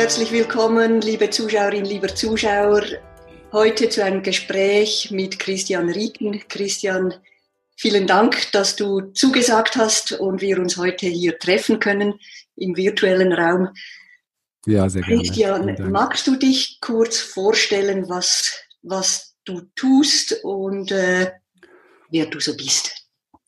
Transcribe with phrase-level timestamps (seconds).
[0.00, 2.84] Herzlich willkommen, liebe Zuschauerinnen, lieber Zuschauer,
[3.52, 6.42] heute zu einem Gespräch mit Christian Rieken.
[6.48, 7.12] Christian,
[7.76, 12.14] vielen Dank, dass du zugesagt hast und wir uns heute hier treffen können
[12.56, 13.68] im virtuellen Raum.
[14.64, 15.20] Ja, sehr gerne.
[15.20, 21.30] Christian, magst du dich kurz vorstellen, was, was du tust und äh,
[22.08, 22.99] wer du so bist?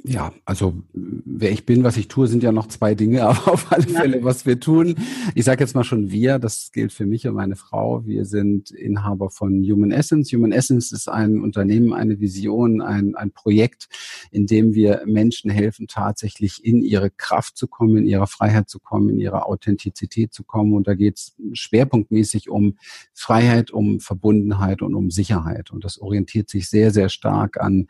[0.05, 3.71] Ja, also wer ich bin, was ich tue, sind ja noch zwei Dinge, aber auf
[3.71, 4.01] alle ja.
[4.01, 4.97] Fälle, was wir tun.
[5.37, 8.05] Ich sage jetzt mal schon wir, das gilt für mich und meine Frau.
[8.05, 10.33] Wir sind Inhaber von Human Essence.
[10.33, 13.89] Human Essence ist ein Unternehmen, eine Vision, ein, ein Projekt,
[14.33, 18.81] in dem wir Menschen helfen, tatsächlich in ihre Kraft zu kommen, in ihre Freiheit zu
[18.81, 20.73] kommen, in ihre Authentizität zu kommen.
[20.73, 22.77] Und da geht es schwerpunktmäßig um
[23.15, 25.71] Freiheit, um Verbundenheit und um Sicherheit.
[25.71, 27.87] Und das orientiert sich sehr, sehr stark an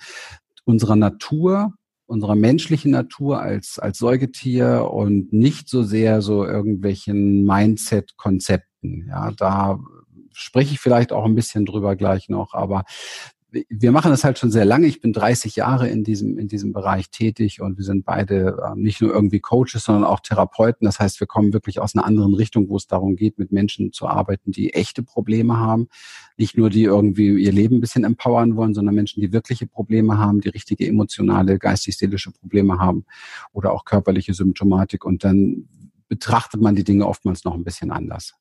[0.65, 1.73] unserer Natur,
[2.13, 9.07] unserer menschlichen Natur als, als Säugetier und nicht so sehr so irgendwelchen Mindset-Konzepten.
[9.09, 9.81] Ja, da
[10.31, 12.85] spreche ich vielleicht auch ein bisschen drüber gleich noch, aber
[13.69, 14.87] wir machen das halt schon sehr lange.
[14.87, 18.77] Ich bin 30 Jahre in diesem, in diesem Bereich tätig und wir sind beide äh,
[18.77, 20.87] nicht nur irgendwie Coaches, sondern auch Therapeuten.
[20.87, 23.93] Das heißt, wir kommen wirklich aus einer anderen Richtung, wo es darum geht, mit Menschen
[23.93, 25.89] zu arbeiten, die echte Probleme haben.
[26.39, 30.19] Nicht nur die irgendwie ihr Leben ein bisschen empowern wollen, sondern Menschen, die wirkliche Probleme
[30.19, 33.05] haben, die richtige emotionale, geistig-seelische Probleme haben
[33.53, 35.05] oder auch körperliche Symptomatik.
[35.05, 35.69] Und dann
[36.09, 38.35] betrachtet man die Dinge oftmals noch ein bisschen anders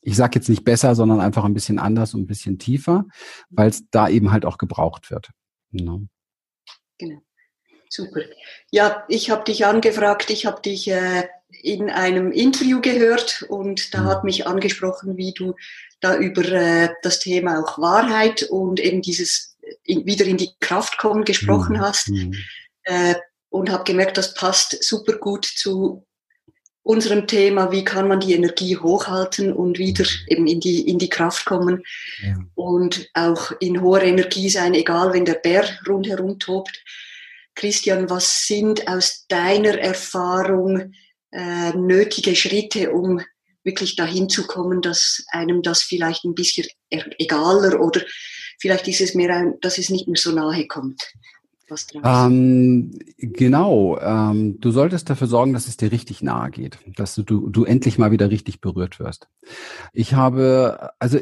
[0.00, 3.04] ich sage jetzt nicht besser, sondern einfach ein bisschen anders und ein bisschen tiefer,
[3.50, 5.30] weil es da eben halt auch gebraucht wird.
[5.72, 6.02] Genau.
[6.98, 7.20] genau.
[7.90, 8.20] Super.
[8.70, 11.26] Ja, ich habe dich angefragt, ich habe dich äh,
[11.62, 14.06] in einem Interview gehört und da mhm.
[14.06, 15.54] hat mich angesprochen, wie du
[16.00, 20.98] da über äh, das Thema auch Wahrheit und eben dieses in, wieder in die Kraft
[20.98, 21.80] kommen gesprochen mhm.
[21.80, 22.08] hast.
[22.08, 22.34] Mhm.
[22.84, 23.14] Äh,
[23.50, 26.06] und habe gemerkt, das passt super gut zu
[26.88, 31.10] unserem Thema, wie kann man die Energie hochhalten und wieder eben in die, in die
[31.10, 31.84] Kraft kommen
[32.22, 32.38] ja.
[32.54, 36.82] und auch in hoher Energie sein, egal wenn der Bär rundherum tobt.
[37.54, 40.94] Christian, was sind aus deiner Erfahrung
[41.30, 43.20] äh, nötige Schritte, um
[43.64, 48.00] wirklich dahin zu kommen, dass einem das vielleicht ein bisschen egaler oder
[48.58, 51.02] vielleicht ist es mehr, ein, dass es nicht mehr so nahe kommt?
[51.68, 53.98] Was ähm, genau.
[54.00, 57.98] Ähm, du solltest dafür sorgen, dass es dir richtig nahe geht, dass du, du endlich
[57.98, 59.28] mal wieder richtig berührt wirst.
[59.92, 61.18] Ich habe, also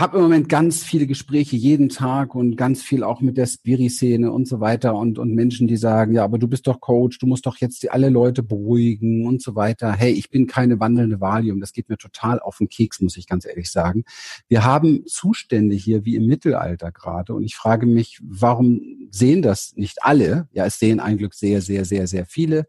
[0.00, 4.30] habe im Moment ganz viele Gespräche jeden Tag und ganz viel auch mit der Spiri-Szene
[4.32, 7.26] und so weiter und, und Menschen, die sagen, ja, aber du bist doch Coach, du
[7.26, 9.92] musst doch jetzt alle Leute beruhigen und so weiter.
[9.92, 11.60] Hey, ich bin keine wandelnde Valium.
[11.60, 14.04] Das geht mir total auf den Keks, muss ich ganz ehrlich sagen.
[14.48, 19.74] Wir haben Zustände hier wie im Mittelalter gerade und ich frage mich, warum sehen das
[19.76, 20.48] nicht alle?
[20.52, 22.66] Ja, es sehen ein Glück sehr, sehr, sehr, sehr viele.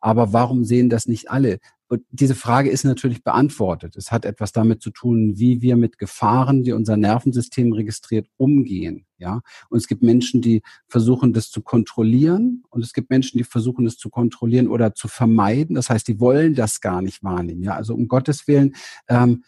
[0.00, 1.58] Aber warum sehen das nicht alle?
[1.88, 3.96] Und diese Frage ist natürlich beantwortet.
[3.96, 9.06] Es hat etwas damit zu tun, wie wir mit Gefahren, die unser Nervensystem registriert, umgehen.
[9.18, 13.44] Ja, und es gibt Menschen, die versuchen, das zu kontrollieren, und es gibt Menschen, die
[13.44, 15.74] versuchen, das zu kontrollieren oder zu vermeiden.
[15.74, 17.62] Das heißt, die wollen das gar nicht wahrnehmen.
[17.62, 18.74] Ja, also um Gottes willen,
[19.08, 19.44] ähm,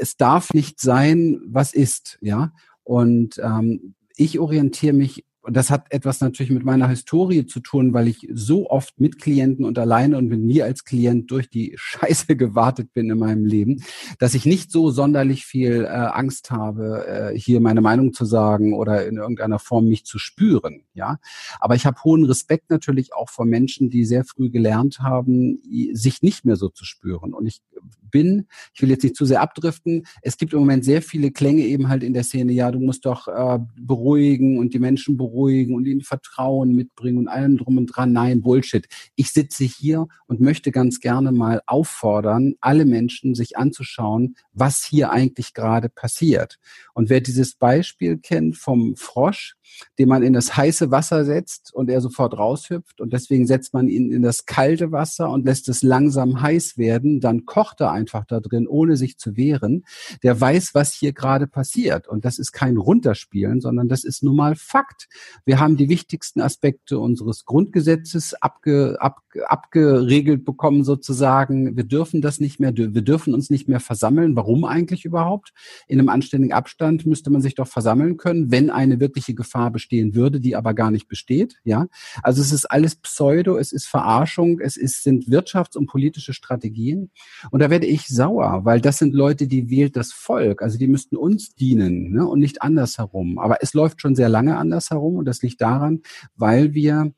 [0.00, 2.18] es darf nicht sein, was ist.
[2.20, 7.60] Ja, und ähm, ich orientiere mich und das hat etwas natürlich mit meiner Historie zu
[7.60, 11.48] tun, weil ich so oft mit Klienten und alleine und mit mir als Klient durch
[11.48, 13.80] die Scheiße gewartet bin in meinem Leben,
[14.18, 18.74] dass ich nicht so sonderlich viel äh, Angst habe, äh, hier meine Meinung zu sagen
[18.74, 20.82] oder in irgendeiner Form mich zu spüren.
[20.94, 21.18] Ja,
[21.60, 25.60] aber ich habe hohen Respekt natürlich auch vor Menschen, die sehr früh gelernt haben,
[25.92, 27.32] sich nicht mehr so zu spüren.
[27.32, 27.62] Und ich
[28.10, 30.06] bin, ich will jetzt nicht zu sehr abdriften.
[30.22, 32.52] Es gibt im Moment sehr viele Klänge eben halt in der Szene.
[32.52, 37.28] Ja, du musst doch äh, beruhigen und die Menschen beruhigen und ihnen Vertrauen mitbringen und
[37.28, 38.12] allem drum und dran.
[38.12, 38.86] Nein, Bullshit.
[39.16, 45.10] Ich sitze hier und möchte ganz gerne mal auffordern, alle Menschen sich anzuschauen, was hier
[45.10, 46.58] eigentlich gerade passiert.
[46.94, 49.55] Und wer dieses Beispiel kennt vom Frosch,
[49.98, 53.88] den man in das heiße Wasser setzt und er sofort raushüpft und deswegen setzt man
[53.88, 58.24] ihn in das kalte Wasser und lässt es langsam heiß werden, dann kocht er einfach
[58.24, 59.84] da drin, ohne sich zu wehren.
[60.22, 64.36] Der weiß, was hier gerade passiert und das ist kein Runterspielen, sondern das ist nun
[64.36, 65.08] mal Fakt.
[65.44, 71.76] Wir haben die wichtigsten Aspekte unseres Grundgesetzes abge, ab, abgeregelt bekommen sozusagen.
[71.76, 74.36] Wir dürfen das nicht mehr, wir dürfen uns nicht mehr versammeln.
[74.36, 75.52] Warum eigentlich überhaupt?
[75.88, 80.14] In einem anständigen Abstand müsste man sich doch versammeln können, wenn eine wirkliche Gefahr bestehen
[80.14, 81.56] würde, die aber gar nicht besteht.
[81.64, 81.86] Ja,
[82.22, 87.10] also es ist alles Pseudo, es ist Verarschung, es ist, sind Wirtschafts- und politische Strategien.
[87.50, 90.62] Und da werde ich sauer, weil das sind Leute, die wählt das Volk.
[90.62, 92.26] Also die müssten uns dienen ne?
[92.26, 93.38] und nicht andersherum.
[93.38, 96.02] Aber es läuft schon sehr lange andersherum und das liegt daran,
[96.34, 97.12] weil wir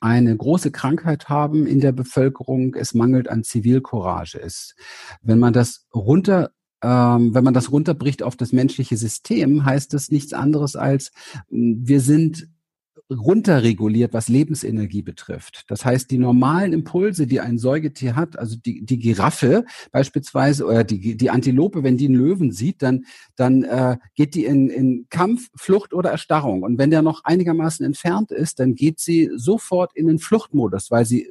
[0.00, 2.74] eine große Krankheit haben in der Bevölkerung.
[2.74, 4.40] Es mangelt an Zivilcourage.
[4.40, 4.74] Es,
[5.22, 6.50] wenn man das runter
[6.82, 11.12] ähm, wenn man das runterbricht auf das menschliche System, heißt das nichts anderes als,
[11.50, 12.48] wir sind
[13.10, 15.64] runterreguliert, was Lebensenergie betrifft.
[15.68, 20.84] Das heißt, die normalen Impulse, die ein Säugetier hat, also die, die Giraffe beispielsweise oder
[20.84, 25.06] die, die Antilope, wenn die einen Löwen sieht, dann, dann äh, geht die in, in
[25.08, 26.62] Kampf, Flucht oder Erstarrung.
[26.62, 31.06] Und wenn der noch einigermaßen entfernt ist, dann geht sie sofort in den Fluchtmodus, weil
[31.06, 31.26] sie,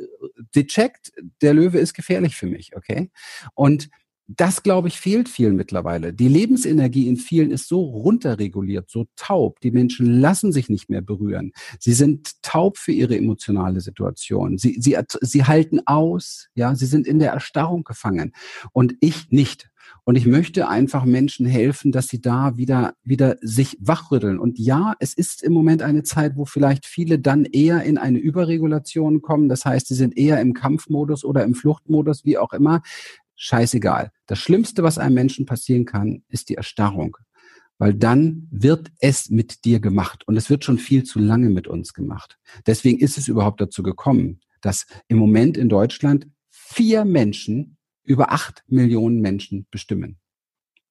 [0.52, 1.12] sie checkt,
[1.42, 3.12] der Löwe ist gefährlich für mich, okay?
[3.54, 3.90] Und
[4.27, 6.13] das, glaube ich, fehlt vielen mittlerweile.
[6.13, 9.62] Die Lebensenergie in vielen ist so runterreguliert, so taub.
[9.62, 11.53] Die Menschen lassen sich nicht mehr berühren.
[11.79, 14.57] Sie sind taub für ihre emotionale Situation.
[14.57, 18.33] Sie, sie, sie halten aus, ja, sie sind in der Erstarrung gefangen.
[18.74, 19.69] Und ich nicht.
[20.03, 24.39] Und ich möchte einfach Menschen helfen, dass sie da wieder, wieder sich wachrütteln.
[24.39, 28.19] Und ja, es ist im Moment eine Zeit, wo vielleicht viele dann eher in eine
[28.19, 29.47] Überregulation kommen.
[29.47, 32.81] Das heißt, sie sind eher im Kampfmodus oder im Fluchtmodus, wie auch immer
[33.38, 34.12] scheißegal.
[34.25, 37.16] Das Schlimmste, was einem Menschen passieren kann, ist die Erstarrung.
[37.78, 40.28] Weil dann wird es mit dir gemacht.
[40.28, 42.38] Und es wird schon viel zu lange mit uns gemacht.
[42.66, 48.63] Deswegen ist es überhaupt dazu gekommen, dass im Moment in Deutschland vier Menschen über acht
[48.68, 50.18] Millionen Menschen bestimmen.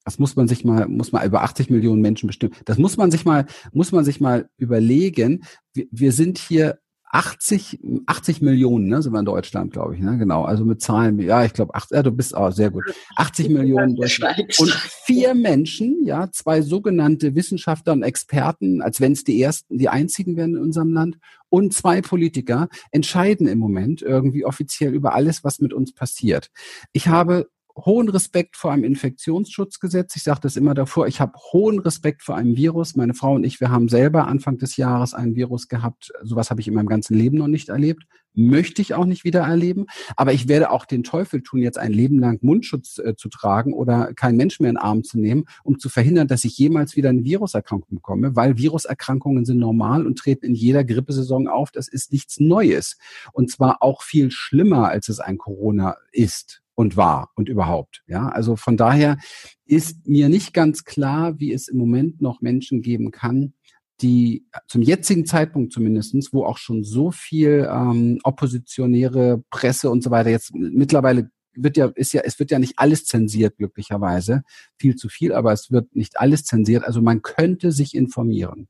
[0.04, 2.54] Das muss man sich mal, muss man über 80 Millionen Menschen bestimmen.
[2.64, 5.43] Das muss man sich mal, muss man sich mal überlegen.
[5.75, 6.78] Wir, wir sind hier
[7.08, 10.44] 80, 80 Millionen, ne, sind wir in Deutschland, glaube ich, ne, genau.
[10.44, 12.85] Also mit Zahlen, ja, ich glaube, ja, du bist auch sehr gut.
[13.17, 14.38] 80 Millionen Deutschland.
[14.58, 19.88] Und vier Menschen, ja, zwei sogenannte Wissenschaftler und Experten, als wenn es die ersten, die
[19.88, 21.19] einzigen wären in unserem Land,
[21.49, 26.50] und zwei Politiker entscheiden im Moment irgendwie offiziell über alles, was mit uns passiert.
[26.93, 30.17] Ich habe hohen Respekt vor einem Infektionsschutzgesetz.
[30.17, 31.06] Ich sage das immer davor.
[31.08, 32.96] Ich habe hohen Respekt vor einem Virus.
[32.96, 36.12] Meine Frau und ich, wir haben selber Anfang des Jahres ein Virus gehabt.
[36.23, 38.05] Sowas habe ich in meinem ganzen Leben noch nicht erlebt.
[38.32, 39.87] Möchte ich auch nicht wieder erleben.
[40.17, 43.75] Aber ich werde auch den Teufel tun, jetzt ein Leben lang Mundschutz äh, zu tragen
[43.75, 46.96] oder keinen Mensch mehr in den Arm zu nehmen, um zu verhindern, dass ich jemals
[46.96, 51.70] wieder eine Viruserkrankung bekomme, weil Viruserkrankungen sind normal und treten in jeder Grippesaison auf.
[51.72, 52.96] Das ist nichts Neues.
[53.32, 58.02] Und zwar auch viel schlimmer, als es ein Corona ist und war und überhaupt.
[58.06, 59.19] Ja, also von daher
[59.64, 63.55] ist mir nicht ganz klar, wie es im Moment noch Menschen geben kann,
[64.02, 70.11] die zum jetzigen Zeitpunkt zumindestens, wo auch schon so viel ähm, oppositionäre Presse und so
[70.11, 74.43] weiter jetzt mittlerweile wird ja, ist ja, es wird ja nicht alles zensiert, glücklicherweise.
[74.79, 76.84] Viel zu viel, aber es wird nicht alles zensiert.
[76.84, 78.69] Also man könnte sich informieren.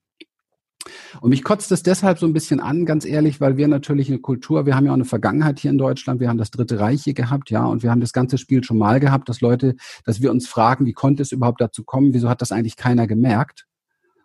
[1.20, 4.18] Und mich kotzt es deshalb so ein bisschen an, ganz ehrlich, weil wir natürlich eine
[4.18, 7.02] Kultur, wir haben ja auch eine Vergangenheit hier in Deutschland, wir haben das Dritte Reich
[7.04, 10.20] hier gehabt, ja, und wir haben das ganze Spiel schon mal gehabt, dass Leute, dass
[10.20, 13.66] wir uns fragen, wie konnte es überhaupt dazu kommen, wieso hat das eigentlich keiner gemerkt?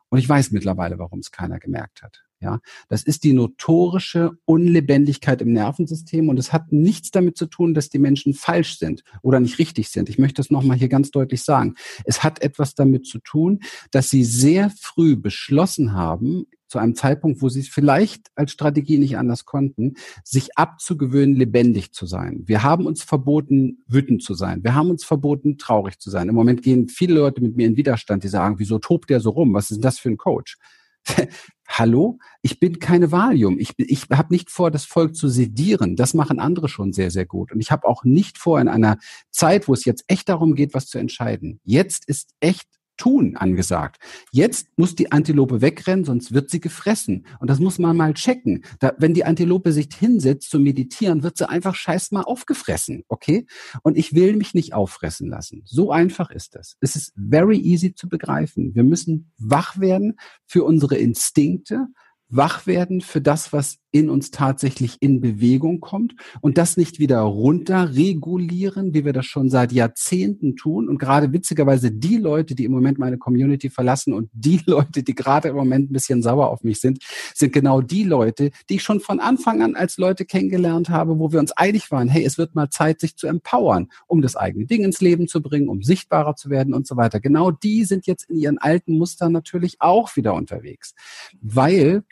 [0.10, 2.24] Und ich weiß mittlerweile, warum es keiner gemerkt hat.
[2.42, 2.60] Ja,
[2.90, 7.90] das ist die notorische Unlebendigkeit im Nervensystem und es hat nichts damit zu tun, dass
[7.90, 10.10] die Menschen falsch sind oder nicht richtig sind.
[10.10, 11.76] Ich möchte das nochmal hier ganz deutlich sagen.
[12.04, 13.60] Es hat etwas damit zu tun,
[13.92, 18.98] dass sie sehr früh beschlossen haben, zu einem Zeitpunkt, wo sie es vielleicht als Strategie
[18.98, 22.44] nicht anders konnten, sich abzugewöhnen, lebendig zu sein.
[22.46, 24.64] Wir haben uns verboten, wütend zu sein.
[24.64, 26.30] Wir haben uns verboten, traurig zu sein.
[26.30, 29.32] Im Moment gehen viele Leute mit mir in Widerstand, die sagen, wieso tobt der so
[29.32, 29.54] rum?
[29.54, 30.58] Was ist denn das für ein Coach?
[31.68, 33.58] Hallo, ich bin keine Valium.
[33.58, 35.96] Ich, ich habe nicht vor, das Volk zu sedieren.
[35.96, 37.52] Das machen andere schon sehr, sehr gut.
[37.52, 38.98] Und ich habe auch nicht vor, in einer
[39.30, 41.62] Zeit, wo es jetzt echt darum geht, was zu entscheiden.
[41.64, 42.68] Jetzt ist echt
[43.02, 44.00] Tun angesagt.
[44.32, 47.26] Jetzt muss die Antilope wegrennen, sonst wird sie gefressen.
[47.40, 48.64] Und das muss man mal checken.
[48.80, 53.04] Da, wenn die Antilope sich hinsetzt zu meditieren, wird sie einfach scheiß mal aufgefressen.
[53.08, 53.48] Okay?
[53.82, 55.64] Und ich will mich nicht auffressen lassen.
[55.66, 56.78] So einfach ist das.
[56.80, 58.76] Es ist very easy zu begreifen.
[58.76, 61.88] Wir müssen wach werden für unsere Instinkte,
[62.30, 67.20] wach werden für das, was in uns tatsächlich in Bewegung kommt und das nicht wieder
[67.20, 70.88] runter regulieren, wie wir das schon seit Jahrzehnten tun.
[70.88, 75.14] Und gerade witzigerweise die Leute, die im Moment meine Community verlassen und die Leute, die
[75.14, 78.84] gerade im Moment ein bisschen sauer auf mich sind, sind genau die Leute, die ich
[78.84, 82.38] schon von Anfang an als Leute kennengelernt habe, wo wir uns einig waren, hey, es
[82.38, 85.84] wird mal Zeit, sich zu empowern, um das eigene Ding ins Leben zu bringen, um
[85.84, 87.20] sichtbarer zu werden und so weiter.
[87.20, 90.94] Genau die sind jetzt in ihren alten Mustern natürlich auch wieder unterwegs,
[91.42, 92.04] weil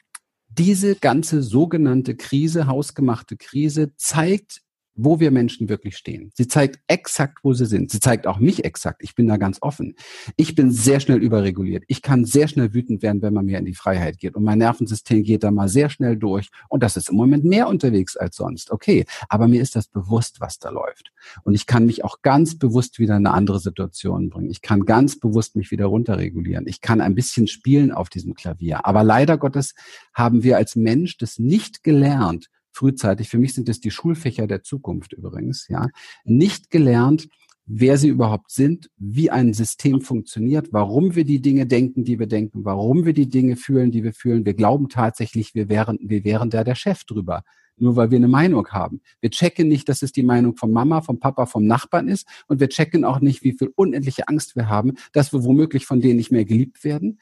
[0.50, 4.62] diese ganze sogenannte Krise, hausgemachte Krise, zeigt,
[5.02, 6.32] wo wir Menschen wirklich stehen.
[6.36, 7.90] Sie zeigt exakt, wo sie sind.
[7.90, 9.02] Sie zeigt auch mich exakt.
[9.02, 9.96] Ich bin da ganz offen.
[10.36, 11.84] Ich bin sehr schnell überreguliert.
[11.88, 14.36] Ich kann sehr schnell wütend werden, wenn man mir in die Freiheit geht.
[14.36, 16.50] Und mein Nervensystem geht da mal sehr schnell durch.
[16.68, 18.72] Und das ist im Moment mehr unterwegs als sonst.
[18.72, 19.06] Okay.
[19.30, 21.12] Aber mir ist das bewusst, was da läuft.
[21.44, 24.50] Und ich kann mich auch ganz bewusst wieder in eine andere Situation bringen.
[24.50, 26.68] Ich kann ganz bewusst mich wieder runterregulieren.
[26.68, 28.86] Ich kann ein bisschen spielen auf diesem Klavier.
[28.86, 29.76] Aber leider Gottes
[30.14, 34.64] haben wir als Mensch das nicht gelernt, frühzeitig, für mich sind das die Schulfächer der
[34.64, 35.88] Zukunft übrigens, ja,
[36.24, 37.28] nicht gelernt,
[37.72, 42.26] wer sie überhaupt sind, wie ein System funktioniert, warum wir die Dinge denken, die wir
[42.26, 44.44] denken, warum wir die Dinge fühlen, die wir fühlen.
[44.44, 47.44] Wir glauben tatsächlich, wir wären, wir wären da der Chef drüber.
[47.78, 49.02] Nur weil wir eine Meinung haben.
[49.22, 52.28] Wir checken nicht, dass es die Meinung von Mama, vom Papa, vom Nachbarn ist.
[52.48, 56.02] Und wir checken auch nicht, wie viel unendliche Angst wir haben, dass wir womöglich von
[56.02, 57.20] denen nicht mehr geliebt werden.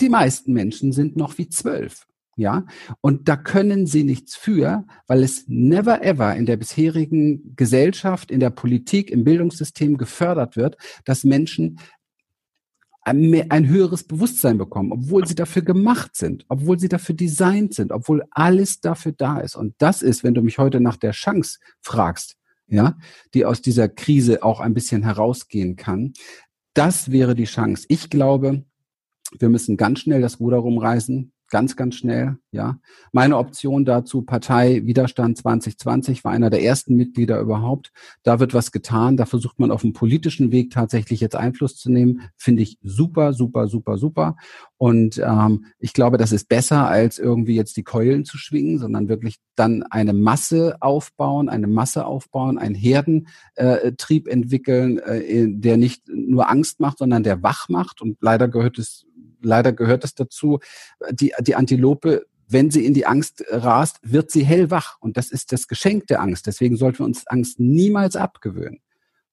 [0.00, 2.06] Die meisten Menschen sind noch wie zwölf.
[2.38, 2.66] Ja,
[3.00, 8.40] und da können sie nichts für, weil es never ever in der bisherigen Gesellschaft, in
[8.40, 10.76] der Politik, im Bildungssystem gefördert wird,
[11.06, 11.78] dass Menschen
[13.06, 18.24] ein, höheres Bewusstsein bekommen, obwohl sie dafür gemacht sind, obwohl sie dafür designt sind, obwohl
[18.32, 19.54] alles dafür da ist.
[19.54, 22.98] Und das ist, wenn du mich heute nach der Chance fragst, ja,
[23.32, 26.14] die aus dieser Krise auch ein bisschen herausgehen kann,
[26.74, 27.86] das wäre die Chance.
[27.88, 28.64] Ich glaube,
[29.38, 32.38] wir müssen ganz schnell das Ruder rumreißen ganz, ganz schnell.
[32.50, 32.78] Ja,
[33.12, 37.92] meine Option dazu Partei Widerstand 2020 war einer der ersten Mitglieder überhaupt.
[38.22, 39.16] Da wird was getan.
[39.16, 42.22] Da versucht man auf dem politischen Weg tatsächlich jetzt Einfluss zu nehmen.
[42.36, 44.36] Finde ich super, super, super, super.
[44.78, 49.08] Und ähm, ich glaube, das ist besser, als irgendwie jetzt die Keulen zu schwingen, sondern
[49.08, 56.08] wirklich dann eine Masse aufbauen, eine Masse aufbauen, einen Herdentrieb äh, entwickeln, äh, der nicht
[56.08, 58.02] nur Angst macht, sondern der wach macht.
[58.02, 59.06] Und leider gehört es
[59.40, 60.60] leider gehört es dazu,
[61.10, 64.98] die, die Antilope wenn sie in die Angst rast, wird sie hellwach.
[65.00, 66.46] Und das ist das Geschenk der Angst.
[66.46, 68.80] Deswegen sollten wir uns Angst niemals abgewöhnen.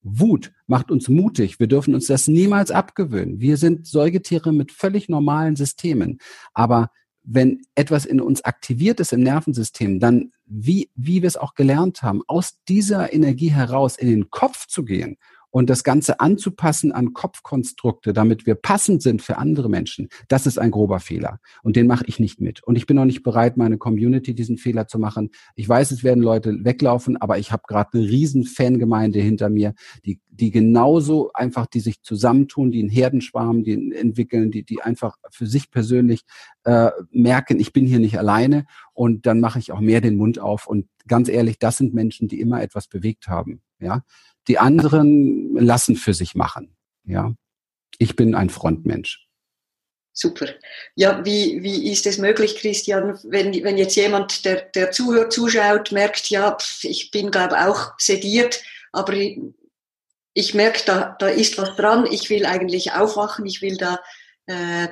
[0.01, 1.59] Wut macht uns mutig.
[1.59, 3.39] Wir dürfen uns das niemals abgewöhnen.
[3.39, 6.19] Wir sind Säugetiere mit völlig normalen Systemen.
[6.53, 6.89] Aber
[7.23, 12.03] wenn etwas in uns aktiviert ist im Nervensystem, dann, wie, wie wir es auch gelernt
[12.03, 15.17] haben, aus dieser Energie heraus in den Kopf zu gehen
[15.53, 20.57] und das Ganze anzupassen an Kopfkonstrukte, damit wir passend sind für andere Menschen, das ist
[20.57, 21.39] ein grober Fehler.
[21.61, 22.63] Und den mache ich nicht mit.
[22.63, 25.29] Und ich bin auch nicht bereit, meine Community diesen Fehler zu machen.
[25.55, 29.75] Ich weiß, es werden Leute weglaufen, aber ich habe gerade eine riesen Fangemeinde hinter mir,
[30.03, 35.17] die, die genauso einfach, die sich zusammentun, die einen Herdenschwarm, die entwickeln, die, die einfach
[35.29, 36.23] für sich persönlich
[36.63, 38.65] äh, merken, ich bin hier nicht alleine.
[38.93, 40.65] Und dann mache ich auch mehr den Mund auf.
[40.65, 43.61] Und ganz ehrlich, das sind Menschen, die immer etwas bewegt haben.
[43.79, 44.03] Ja,
[44.47, 46.75] die anderen lassen für sich machen.
[47.05, 47.33] Ja,
[47.97, 49.27] ich bin ein Frontmensch.
[50.15, 50.47] Super.
[50.95, 55.91] Ja, wie, wie ist es möglich, Christian, wenn, wenn jetzt jemand, der, der zuhört, zuschaut,
[55.91, 59.13] merkt, ja, ich bin, glaube auch sediert, aber
[60.33, 63.99] ich, merke, da, da ist was dran, ich will eigentlich aufwachen, ich will da
[64.45, 64.87] äh,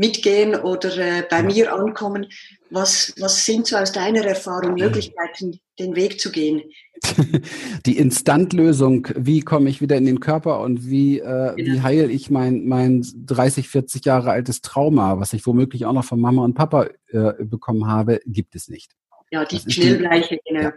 [0.00, 2.26] mitgehen oder äh, bei mir ankommen.
[2.70, 6.62] Was, was sind so aus deiner Erfahrung Möglichkeiten, den Weg zu gehen?
[7.86, 11.56] Die Instantlösung, wie komme ich wieder in den Körper und wie, äh, genau.
[11.56, 16.04] wie heile ich mein, mein 30, 40 Jahre altes Trauma, was ich womöglich auch noch
[16.04, 18.92] von Mama und Papa äh, bekommen habe, gibt es nicht.
[19.30, 20.62] Ja, die Schnellbleiche, genau.
[20.62, 20.72] Ja,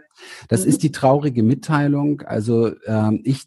[0.48, 0.68] das mhm.
[0.68, 2.20] ist die traurige Mitteilung.
[2.22, 3.44] Also ähm, ich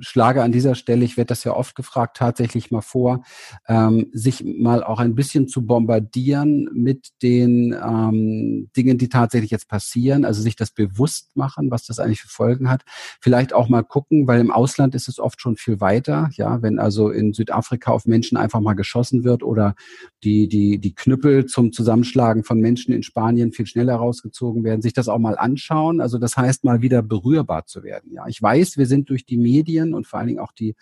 [0.00, 3.22] schlage an dieser Stelle, ich werde das ja oft gefragt, tatsächlich mal vor,
[3.66, 9.68] ähm, sich mal auch ein bisschen zu bombardieren mit den ähm, Dingen, die tatsächlich jetzt
[9.68, 12.82] passieren, also sich das bewusst machen, was das eigentlich für Folgen hat.
[13.20, 16.78] Vielleicht auch mal gucken, weil im Ausland ist es oft schon viel weiter, ja, wenn
[16.78, 19.74] also in Südafrika auf Menschen einfach mal geschossen wird oder
[20.24, 24.92] die, die, die Knüppel zum Zusammenschlagen von Menschen in Spanien viel schneller rausgezogen werden, sich
[24.92, 26.00] das auch mal anschauen.
[26.00, 28.12] Also das heißt, mal wieder berührbar zu werden.
[28.12, 30.74] Ja, ich weiß, wir sind durch die Medien Medien und vor allen Dingen auch die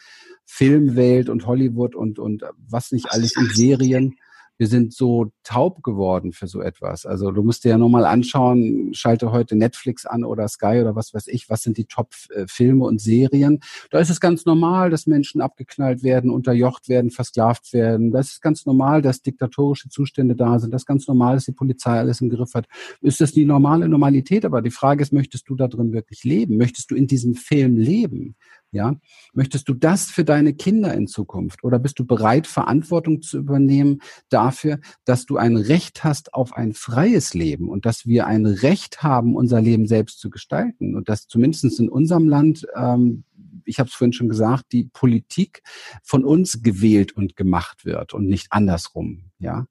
[0.45, 4.17] Filmwelt und Hollywood und, und was nicht alles in Serien
[4.59, 7.05] wir sind so taub geworden für so etwas.
[7.05, 10.97] Also du musst dir ja nur mal anschauen, schalte heute Netflix an oder Sky oder
[10.97, 13.61] was weiß ich, was sind die Top-Filme und Serien.
[13.91, 18.13] Da ist es ganz normal, dass Menschen abgeknallt werden, unterjocht werden, versklavt werden.
[18.13, 20.73] Da ist es ganz normal, dass diktatorische Zustände da sind.
[20.73, 22.67] Das ist ganz normal, dass die Polizei alles im Griff hat.
[23.03, 24.45] Ist das die normale Normalität?
[24.45, 26.57] Aber die Frage ist, möchtest du da drin wirklich leben?
[26.57, 28.37] Möchtest du in diesem Film leben?
[28.77, 28.95] Ja,
[29.33, 34.03] möchtest du das für deine Kinder in Zukunft oder bist du bereit, Verantwortung zu übernehmen
[34.29, 39.03] dafür, dass du ein Recht hast auf ein freies Leben und dass wir ein Recht
[39.03, 43.25] haben, unser Leben selbst zu gestalten und dass zumindest in unserem Land, ähm,
[43.65, 45.63] ich habe es vorhin schon gesagt, die Politik
[46.03, 49.31] von uns gewählt und gemacht wird und nicht andersrum.
[49.39, 49.67] Ja,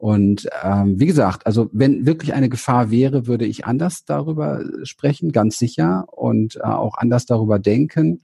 [0.00, 5.30] Und ähm, wie gesagt, also wenn wirklich eine Gefahr wäre, würde ich anders darüber sprechen,
[5.30, 8.22] ganz sicher, und äh, auch anders darüber denken.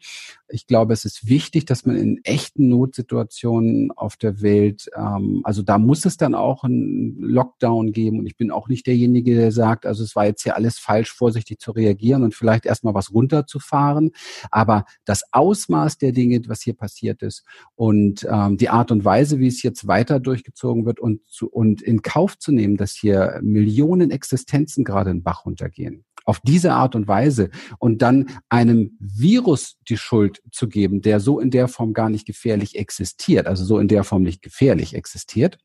[0.48, 5.62] Ich glaube, es ist wichtig, dass man in echten Notsituationen auf der Welt, ähm, also
[5.62, 8.20] da muss es dann auch einen Lockdown geben.
[8.20, 11.12] Und ich bin auch nicht derjenige, der sagt, also es war jetzt hier alles falsch,
[11.12, 14.12] vorsichtig zu reagieren und vielleicht erstmal was runterzufahren.
[14.50, 19.38] Aber das Ausmaß der Dinge, was hier passiert ist und ähm, die Art und Weise,
[19.40, 23.40] wie es jetzt weiter durchgezogen wird und, zu, und in Kauf zu nehmen, dass hier
[23.42, 29.76] Millionen Existenzen gerade in Bach runtergehen auf diese Art und Weise und dann einem Virus
[29.88, 33.78] die Schuld zu geben, der so in der Form gar nicht gefährlich existiert, also so
[33.78, 35.58] in der Form nicht gefährlich existiert,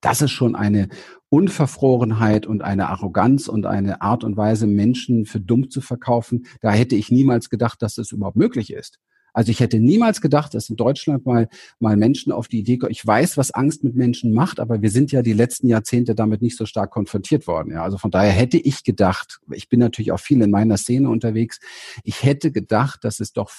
[0.00, 0.88] das ist schon eine
[1.30, 6.46] Unverfrorenheit und eine Arroganz und eine Art und Weise, Menschen für dumm zu verkaufen.
[6.60, 8.98] Da hätte ich niemals gedacht, dass das überhaupt möglich ist.
[9.36, 12.90] Also ich hätte niemals gedacht, dass in Deutschland mal, mal Menschen auf die Idee kommen.
[12.90, 16.40] Ich weiß, was Angst mit Menschen macht, aber wir sind ja die letzten Jahrzehnte damit
[16.40, 17.72] nicht so stark konfrontiert worden.
[17.72, 21.10] Ja, also von daher hätte ich gedacht, ich bin natürlich auch viel in meiner Szene
[21.10, 21.60] unterwegs.
[22.02, 23.50] Ich hätte gedacht, dass es doch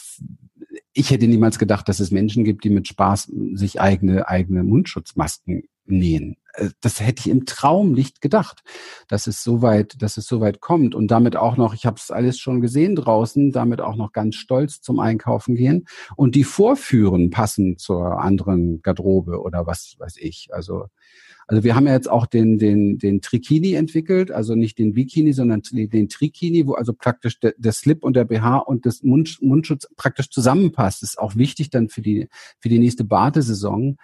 [0.93, 5.65] ich hätte niemals gedacht, dass es Menschen gibt, die mit Spaß sich eigene, eigene Mundschutzmasken
[5.89, 6.37] nähen.
[6.53, 8.63] Äh, das hätte ich im Traum nicht gedacht,
[9.07, 11.97] dass es so weit, dass es so weit kommt und damit auch noch, ich habe
[11.97, 16.43] es alles schon gesehen draußen, damit auch noch ganz stolz zum Einkaufen gehen und die
[16.43, 20.49] vorführen passen zur anderen Garderobe oder was weiß ich.
[20.51, 20.87] Also
[21.49, 25.31] also wir haben ja jetzt auch den, den, den Trikini entwickelt, also nicht den Bikini,
[25.31, 29.37] sondern den Trikini, wo also praktisch der, der Slip und der BH und das Mund,
[29.41, 31.01] Mundschutz praktisch zusammenpasst.
[31.01, 32.27] Das ist auch wichtig dann für die,
[32.59, 33.97] für die nächste Badesaison,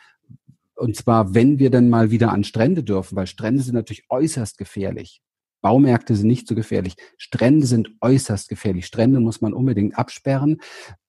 [0.75, 4.57] und zwar, wenn wir dann mal wieder an Strände dürfen, weil Strände sind natürlich äußerst
[4.57, 5.21] gefährlich.
[5.61, 6.95] Baumärkte sind nicht so gefährlich.
[7.17, 8.85] Strände sind äußerst gefährlich.
[8.85, 10.59] Strände muss man unbedingt absperren.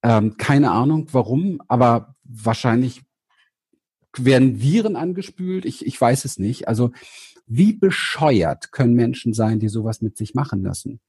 [0.03, 3.03] Ähm, keine Ahnung warum, aber wahrscheinlich
[4.17, 5.65] werden Viren angespült.
[5.65, 6.69] Ich, ich weiß es nicht.
[6.69, 6.93] Also
[7.47, 11.01] wie bescheuert können Menschen sein, die sowas mit sich machen lassen?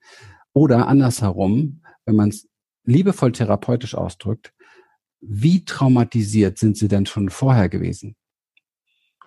[0.53, 2.47] Oder andersherum, wenn man es
[2.83, 4.53] liebevoll therapeutisch ausdrückt,
[5.21, 8.15] wie traumatisiert sind sie denn schon vorher gewesen?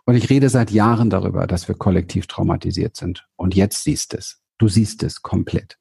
[0.09, 3.29] Und ich rede seit Jahren darüber, dass wir kollektiv traumatisiert sind.
[3.37, 4.41] Und jetzt siehst es.
[4.57, 5.77] Du siehst es komplett.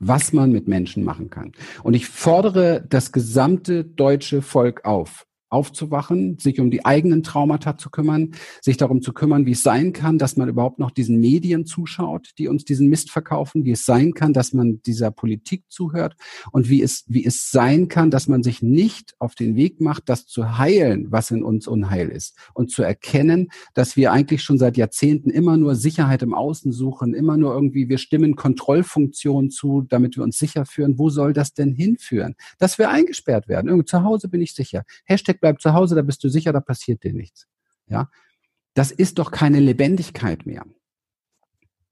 [0.00, 1.52] Was man mit Menschen machen kann.
[1.84, 7.90] Und ich fordere das gesamte deutsche Volk auf, aufzuwachen, sich um die eigenen Traumata zu
[7.90, 8.30] kümmern,
[8.62, 12.30] sich darum zu kümmern, wie es sein kann, dass man überhaupt noch diesen Medien zuschaut,
[12.38, 16.14] die uns diesen Mist verkaufen, wie es sein kann, dass man dieser Politik zuhört
[16.52, 20.08] und wie es, wie es sein kann, dass man sich nicht auf den Weg macht,
[20.08, 24.58] das zu heilen, was in uns Unheil ist und zu erkennen, dass wir eigentlich schon
[24.58, 29.82] seit Jahrzehnten immer nur Sicherheit im Außen suchen, immer nur irgendwie, wir stimmen Kontrollfunktionen zu,
[29.82, 30.98] damit wir uns sicher führen.
[30.98, 32.36] Wo soll das denn hinführen?
[32.58, 33.68] Dass wir eingesperrt werden.
[33.68, 34.84] Irgendwo zu Hause bin ich sicher.
[35.04, 37.46] Hashtag bleib zu Hause, da bist du sicher, da passiert dir nichts.
[37.86, 38.08] Ja,
[38.74, 40.64] das ist doch keine Lebendigkeit mehr.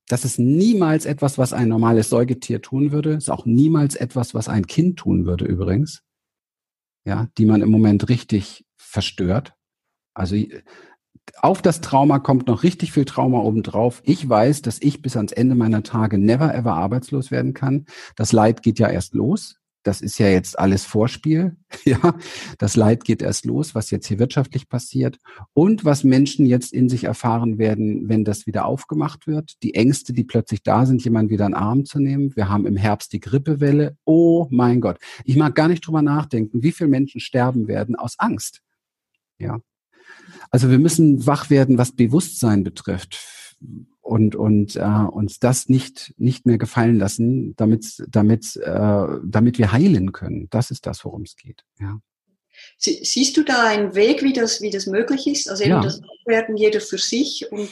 [0.06, 3.12] Das ist niemals etwas, was ein normales Säugetier tun würde.
[3.12, 6.02] Ist auch niemals etwas, was ein Kind tun würde übrigens.
[7.04, 9.54] Ja, die man im Moment richtig verstört.
[10.14, 10.36] Also
[11.42, 14.00] auf das Trauma kommt noch richtig viel Trauma obendrauf.
[14.04, 17.84] Ich weiß, dass ich bis ans Ende meiner Tage never ever arbeitslos werden kann.
[18.16, 19.57] Das Leid geht ja erst los
[19.88, 21.56] das ist ja jetzt alles Vorspiel.
[21.84, 22.14] Ja,
[22.58, 25.18] das Leid geht erst los, was jetzt hier wirtschaftlich passiert
[25.54, 29.62] und was Menschen jetzt in sich erfahren werden, wenn das wieder aufgemacht wird.
[29.62, 32.34] Die Ängste, die plötzlich da sind, jemanden wieder in den Arm zu nehmen.
[32.36, 33.96] Wir haben im Herbst die Grippewelle.
[34.04, 34.98] Oh mein Gott.
[35.24, 38.60] Ich mag gar nicht drüber nachdenken, wie viele Menschen sterben werden aus Angst.
[39.38, 39.60] Ja.
[40.50, 43.18] Also wir müssen wach werden, was Bewusstsein betrifft
[44.08, 49.70] und und äh, uns das nicht nicht mehr gefallen lassen, damit damit äh, damit wir
[49.70, 50.48] heilen können.
[50.48, 51.64] Das ist das, worum es geht.
[51.78, 52.00] Ja.
[52.78, 55.50] siehst du da einen Weg, wie das wie das möglich ist?
[55.50, 55.82] Also eben ja.
[55.82, 57.70] das werden jeder für sich und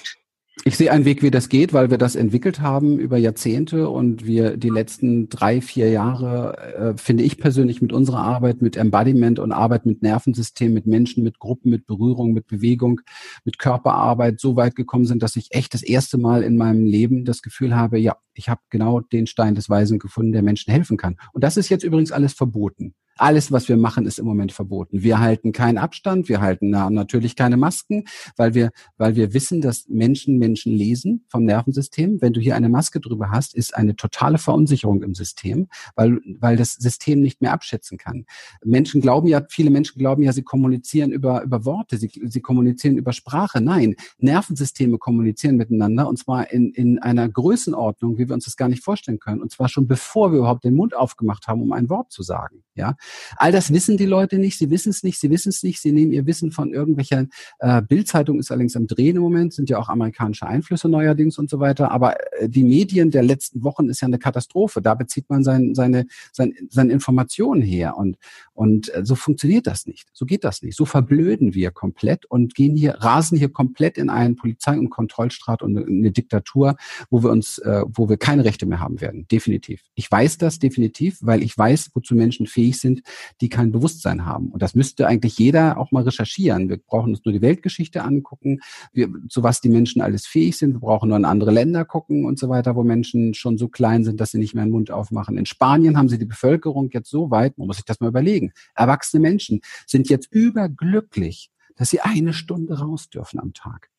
[0.65, 4.27] ich sehe einen Weg, wie das geht, weil wir das entwickelt haben über Jahrzehnte und
[4.27, 9.39] wir die letzten drei, vier Jahre, äh, finde ich persönlich mit unserer Arbeit, mit Embodiment
[9.39, 13.01] und Arbeit mit Nervensystem, mit Menschen, mit Gruppen, mit Berührung, mit Bewegung,
[13.45, 17.25] mit Körperarbeit so weit gekommen sind, dass ich echt das erste Mal in meinem Leben
[17.25, 20.97] das Gefühl habe, ja, ich habe genau den Stein des Weisen gefunden, der Menschen helfen
[20.97, 21.17] kann.
[21.33, 22.95] Und das ist jetzt übrigens alles verboten.
[23.19, 25.03] Alles, was wir machen, ist im Moment verboten.
[25.03, 28.05] Wir halten keinen Abstand, wir halten na, natürlich keine Masken,
[28.37, 32.21] weil wir, weil wir wissen, dass Menschen Menschen lesen vom Nervensystem.
[32.21, 36.57] Wenn du hier eine Maske drüber hast, ist eine totale Verunsicherung im System, weil, weil
[36.57, 38.27] das System nicht mehr abschätzen kann.
[38.63, 42.99] Menschen glauben ja, viele Menschen glauben ja, sie kommunizieren über, über Worte, sie, sie kommunizieren
[42.99, 43.63] über Sprache.
[43.63, 48.57] Nein, Nervensysteme kommunizieren miteinander und zwar in, in einer Größenordnung, wie wie wir uns das
[48.57, 49.41] gar nicht vorstellen können.
[49.41, 52.63] Und zwar schon bevor wir überhaupt den Mund aufgemacht haben, um ein Wort zu sagen.
[52.75, 52.95] Ja,
[53.37, 54.59] all das wissen die Leute nicht.
[54.59, 55.19] Sie wissen es nicht.
[55.19, 55.81] Sie wissen es nicht.
[55.81, 57.27] Sie nehmen ihr Wissen von irgendwelcher
[57.61, 59.55] äh, Bildzeitung ist allerdings am Drehen im Moment.
[59.55, 61.91] Sind ja auch amerikanische Einflüsse neuerdings und so weiter.
[61.91, 64.83] Aber äh, die Medien der letzten Wochen ist ja eine Katastrophe.
[64.83, 67.97] Da bezieht man sein, seine, sein, seine Informationen her.
[67.97, 68.19] Und
[68.57, 70.09] und äh, so funktioniert das nicht.
[70.15, 70.77] So geht das nicht.
[70.77, 75.63] So verblöden wir komplett und gehen hier, rasen hier komplett in einen Polizei- und Kontrollstaat
[75.63, 76.77] und eine Diktatur,
[77.11, 79.27] wo wir uns, äh, wo wir keine Rechte mehr haben werden.
[79.29, 79.83] Definitiv.
[79.95, 83.03] Ich weiß das definitiv, weil ich weiß, wozu Menschen fähig sind,
[83.41, 84.49] die kein Bewusstsein haben.
[84.51, 86.69] Und das müsste eigentlich jeder auch mal recherchieren.
[86.69, 88.61] Wir brauchen uns nur die Weltgeschichte angucken,
[88.93, 90.75] wir, zu was die Menschen alles fähig sind.
[90.75, 94.05] Wir brauchen nur in andere Länder gucken und so weiter, wo Menschen schon so klein
[94.05, 95.39] sind, dass sie nicht mehr den Mund aufmachen.
[95.39, 98.53] In Spanien haben sie die Bevölkerung jetzt so weit, man muss sich das mal überlegen.
[98.75, 103.91] Erwachsene Menschen sind jetzt überglücklich, dass sie eine Stunde raus dürfen am Tag.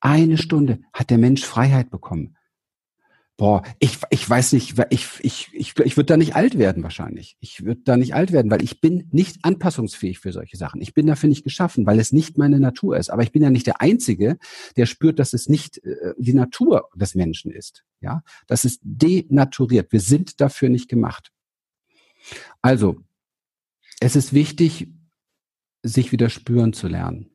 [0.00, 2.36] Eine Stunde hat der Mensch Freiheit bekommen.
[3.42, 7.36] Boah, ich, ich weiß nicht, ich, ich, ich, ich würde da nicht alt werden wahrscheinlich.
[7.40, 10.80] Ich würde da nicht alt werden, weil ich bin nicht anpassungsfähig für solche Sachen.
[10.80, 13.10] Ich bin dafür nicht geschaffen, weil es nicht meine Natur ist.
[13.10, 14.38] Aber ich bin ja nicht der Einzige,
[14.76, 17.82] der spürt, dass es nicht äh, die Natur des Menschen ist.
[18.00, 19.90] Ja, das ist denaturiert.
[19.90, 21.32] Wir sind dafür nicht gemacht.
[22.60, 23.00] Also,
[23.98, 24.86] es ist wichtig,
[25.82, 27.32] sich wieder spüren zu lernen.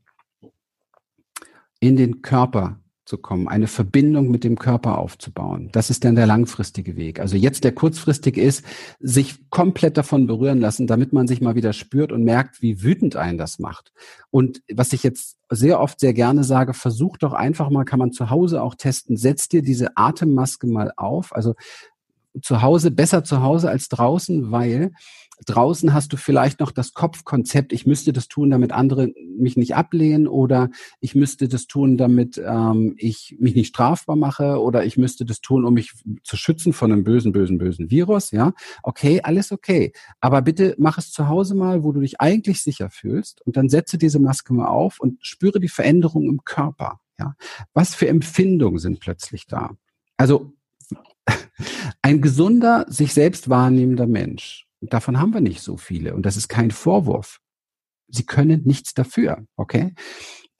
[1.81, 5.69] In den Körper zu kommen, eine Verbindung mit dem Körper aufzubauen.
[5.71, 7.21] Das ist dann der langfristige Weg.
[7.21, 8.65] Also jetzt der kurzfristige ist,
[8.99, 13.15] sich komplett davon berühren lassen, damit man sich mal wieder spürt und merkt, wie wütend
[13.15, 13.93] einen das macht.
[14.29, 18.11] Und was ich jetzt sehr oft sehr gerne sage, versuch doch einfach mal, kann man
[18.11, 21.33] zu Hause auch testen, setz dir diese Atemmaske mal auf.
[21.33, 21.55] Also
[22.41, 24.91] zu Hause, besser zu Hause als draußen, weil
[25.45, 29.75] draußen hast du vielleicht noch das Kopfkonzept, ich müsste das tun, damit andere mich nicht
[29.75, 30.69] ablehnen oder
[30.99, 35.41] ich müsste das tun, damit ähm, ich mich nicht strafbar mache oder ich müsste das
[35.41, 38.31] tun, um mich zu schützen von einem bösen, bösen, bösen Virus.
[38.31, 39.93] Ja, okay, alles okay.
[40.19, 43.69] Aber bitte mach es zu Hause mal, wo du dich eigentlich sicher fühlst und dann
[43.69, 46.99] setze diese Maske mal auf und spüre die Veränderung im Körper.
[47.19, 47.35] Ja,
[47.73, 49.71] was für Empfindungen sind plötzlich da?
[50.17, 50.53] Also
[52.01, 56.13] ein gesunder, sich selbst wahrnehmender Mensch davon haben wir nicht so viele.
[56.13, 57.39] Und das ist kein Vorwurf.
[58.07, 59.93] Sie können nichts dafür, okay?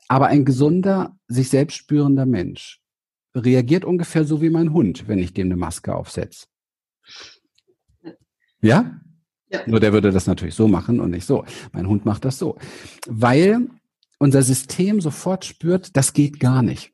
[0.07, 2.81] Aber ein gesunder, sich selbst spürender Mensch
[3.35, 6.47] reagiert ungefähr so wie mein Hund, wenn ich dem eine Maske aufsetze.
[8.61, 8.99] Ja?
[9.49, 9.61] ja?
[9.67, 11.45] Nur der würde das natürlich so machen und nicht so.
[11.71, 12.57] Mein Hund macht das so.
[13.05, 13.69] Weil
[14.17, 16.91] unser System sofort spürt, das geht gar nicht.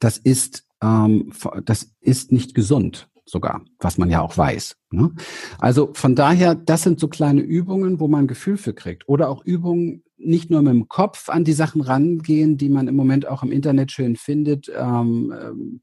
[0.00, 1.32] Das ist, ähm,
[1.64, 4.76] das ist nicht gesund sogar, was man ja auch weiß.
[4.90, 5.12] Ne?
[5.58, 9.08] Also von daher, das sind so kleine Übungen, wo man ein Gefühl für kriegt.
[9.08, 12.96] Oder auch Übungen, nicht nur mit dem Kopf an die Sachen rangehen, die man im
[12.96, 15.80] Moment auch im Internet schön findet, ähm, ähm,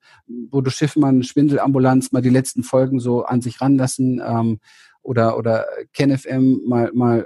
[0.49, 4.59] wo du Schiffmann, Schwindelambulanz mal die letzten Folgen so an sich ranlassen ähm,
[5.03, 7.25] oder oder KenFM mal mal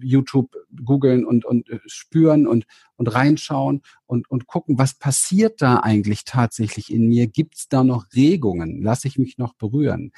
[0.00, 5.80] YouTube googeln und, und äh, spüren und, und reinschauen und, und gucken, was passiert da
[5.80, 7.26] eigentlich tatsächlich in mir?
[7.26, 8.82] Gibt es da noch Regungen?
[8.82, 10.12] Lasse ich mich noch berühren?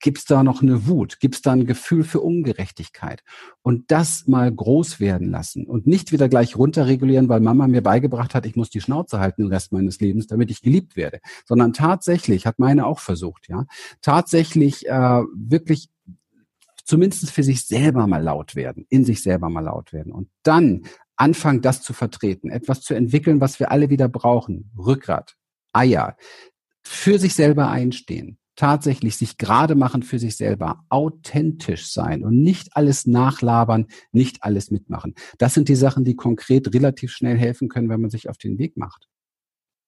[0.00, 1.20] Gibt es da noch eine Wut?
[1.20, 3.22] Gibt es da ein Gefühl für Ungerechtigkeit?
[3.62, 8.34] Und das mal groß werden lassen und nicht wieder gleich runterregulieren, weil Mama mir beigebracht
[8.34, 11.74] hat, ich muss die Schnauze halten den Rest meines Lebens, damit ich geliebt werde, sondern
[11.74, 13.66] tatsächlich, hat meine auch versucht, ja,
[14.00, 15.90] tatsächlich äh, wirklich
[16.84, 20.82] zumindest für sich selber mal laut werden, in sich selber mal laut werden und dann
[21.16, 24.70] anfangen, das zu vertreten, etwas zu entwickeln, was wir alle wieder brauchen.
[24.76, 25.36] Rückgrat,
[25.72, 26.16] Eier,
[26.82, 32.76] für sich selber einstehen, tatsächlich sich gerade machen für sich selber, authentisch sein und nicht
[32.76, 35.14] alles nachlabern, nicht alles mitmachen.
[35.38, 38.58] Das sind die Sachen, die konkret relativ schnell helfen können, wenn man sich auf den
[38.58, 39.08] Weg macht.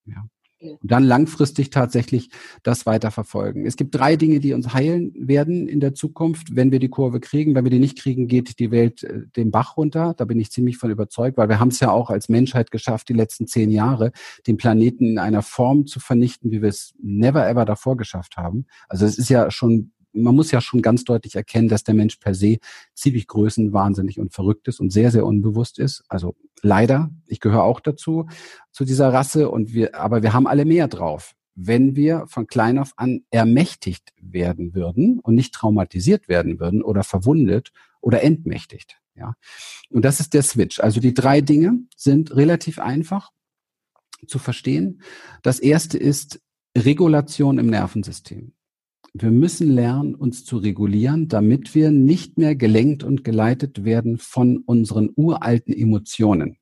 [0.05, 0.27] Ja.
[0.61, 2.31] Und dann langfristig tatsächlich
[2.63, 3.67] das weiter verfolgen.
[3.67, 7.21] Es gibt drei Dinge, die uns heilen werden in der Zukunft, wenn wir die Kurve
[7.21, 7.55] kriegen.
[7.55, 10.15] Wenn wir die nicht kriegen, geht die Welt äh, den Bach runter.
[10.17, 13.11] Da bin ich ziemlich von überzeugt, weil wir haben es ja auch als Menschheit geschafft,
[13.11, 14.13] die letzten zehn Jahre
[14.47, 18.67] den Planeten in einer Form zu vernichten, wie wir es never ever davor geschafft haben.
[18.89, 22.17] Also es ist ja schon man muss ja schon ganz deutlich erkennen, dass der Mensch
[22.17, 22.59] per se
[22.95, 26.05] ziemlich größenwahnsinnig und verrückt ist und sehr, sehr unbewusst ist.
[26.09, 28.27] Also leider, ich gehöre auch dazu,
[28.73, 31.35] zu dieser Rasse und wir, aber wir haben alle mehr drauf.
[31.55, 37.03] Wenn wir von klein auf an ermächtigt werden würden und nicht traumatisiert werden würden oder
[37.03, 39.01] verwundet oder entmächtigt.
[39.15, 39.35] Ja.
[39.91, 40.81] Und das ist der Switch.
[40.81, 43.31] Also die drei Dinge sind relativ einfach
[44.27, 45.01] zu verstehen.
[45.43, 46.41] Das erste ist
[46.77, 48.53] Regulation im Nervensystem.
[49.19, 54.59] Wir müssen lernen, uns zu regulieren, damit wir nicht mehr gelenkt und geleitet werden von
[54.59, 56.59] unseren uralten Emotionen.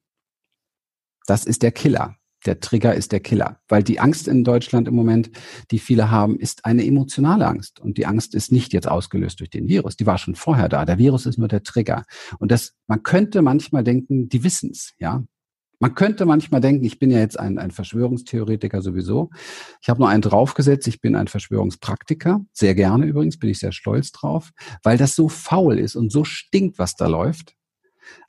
[1.27, 2.17] Das ist der Killer.
[2.47, 5.31] Der Trigger ist der Killer, weil die Angst in Deutschland im Moment,
[5.71, 7.81] die viele haben, ist eine emotionale Angst.
[7.81, 9.97] Und die Angst ist nicht jetzt ausgelöst durch den Virus.
[9.97, 10.85] Die war schon vorher da.
[10.85, 12.05] Der Virus ist nur der Trigger.
[12.39, 15.25] Und das, man könnte manchmal denken, die wissen's, ja.
[15.85, 19.29] Man könnte manchmal denken, ich bin ja jetzt ein, ein Verschwörungstheoretiker sowieso.
[19.83, 22.41] Ich habe nur einen draufgesetzt, ich bin ein Verschwörungspraktiker.
[22.55, 26.25] Sehr gerne übrigens, bin ich sehr stolz drauf, weil das so faul ist und so
[26.25, 27.55] stinkt, was da läuft.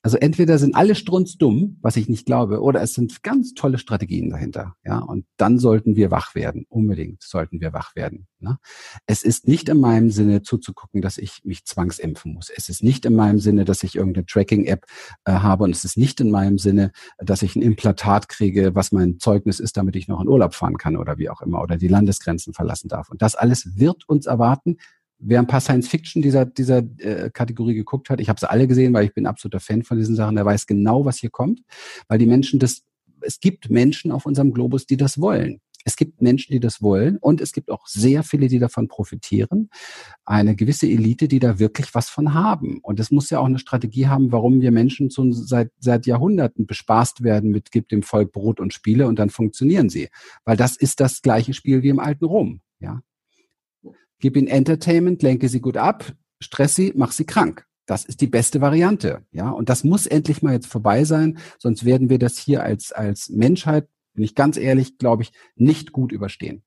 [0.02, 4.30] Also entweder sind alle strunzdumm, was ich nicht glaube, oder es sind ganz tolle Strategien
[4.30, 4.76] dahinter.
[4.86, 6.66] Ja, und dann sollten wir wach werden.
[6.70, 8.28] Unbedingt sollten wir wach werden.
[8.40, 8.60] Ne?
[9.08, 12.50] Es ist nicht in meinem Sinne zuzugucken, dass ich mich zwangsimpfen muss.
[12.56, 14.86] Es ist nicht in meinem Sinne, dass ich irgendeine Tracking-App
[15.26, 18.92] äh, habe und es ist nicht in meinem Sinne, dass ich ein Implantat kriege, was
[18.92, 21.78] mein Zeugnis ist, damit ich noch in Urlaub fahren kann oder wie auch immer oder
[21.78, 23.10] die Landesgrenzen verlassen darf.
[23.10, 24.78] Und das alles wird uns erwarten,
[25.19, 28.93] wer ein paar Science-Fiction dieser, dieser äh, Kategorie geguckt hat, ich habe sie alle gesehen,
[28.93, 31.62] weil ich bin absoluter Fan von diesen Sachen, der weiß genau, was hier kommt,
[32.08, 32.84] weil die Menschen das,
[33.21, 35.62] es gibt Menschen auf unserem Globus, die das wollen.
[35.88, 39.69] Es gibt Menschen, die das wollen und es gibt auch sehr viele, die davon profitieren.
[40.25, 42.80] Eine gewisse Elite, die da wirklich was von haben.
[42.82, 46.65] Und es muss ja auch eine Strategie haben, warum wir Menschen so seit, seit Jahrhunderten
[46.65, 50.10] bespaßt werden mit gibt dem Volk Brot und Spiele und dann funktionieren sie.
[50.43, 52.62] Weil das ist das gleiche Spiel wie im alten Rom.
[52.80, 53.01] Ja,
[54.19, 57.65] Gib ihnen Entertainment, lenke sie gut ab, stress sie, mach sie krank.
[57.86, 59.49] Das ist die beste Variante, ja.
[59.49, 63.30] Und das muss endlich mal jetzt vorbei sein, sonst werden wir das hier als, als
[63.30, 66.63] Menschheit, bin ich ganz ehrlich, glaube ich, nicht gut überstehen.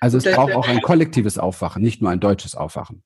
[0.00, 3.02] Also es braucht auch ein kollektives Aufwachen, nicht nur ein deutsches Aufwachen.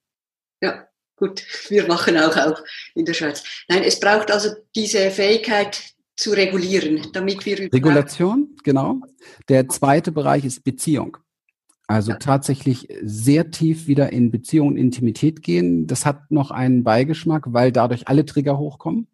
[0.61, 1.43] Ja, gut.
[1.69, 2.63] Wir wachen auch auf
[2.95, 3.43] in der Schweiz.
[3.69, 9.01] Nein, es braucht also diese Fähigkeit zu regulieren, damit wir Regulation, genau.
[9.49, 11.17] Der zweite Bereich ist Beziehung.
[11.93, 15.87] Also tatsächlich sehr tief wieder in Beziehung und Intimität gehen.
[15.87, 19.09] Das hat noch einen Beigeschmack, weil dadurch alle Trigger hochkommen.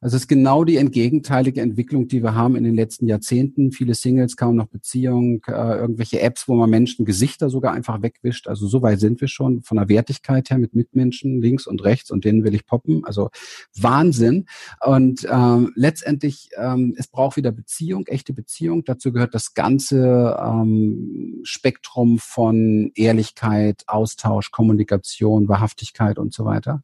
[0.00, 3.72] Also es ist genau die entgegenteilige Entwicklung, die wir haben in den letzten Jahrzehnten.
[3.72, 8.46] Viele Singles, kaum noch Beziehung, äh, irgendwelche Apps, wo man Menschen Gesichter sogar einfach wegwischt.
[8.46, 12.10] Also so weit sind wir schon von der Wertigkeit her mit Mitmenschen links und rechts
[12.10, 13.04] und denen will ich poppen.
[13.04, 13.30] Also
[13.76, 14.46] Wahnsinn.
[14.84, 18.84] Und ähm, letztendlich, ähm, es braucht wieder Beziehung, echte Beziehung.
[18.84, 26.82] Dazu gehört das ganze ähm, Spektrum von Ehrlichkeit, Austausch, Kommunikation, Wahrhaftigkeit und so weiter.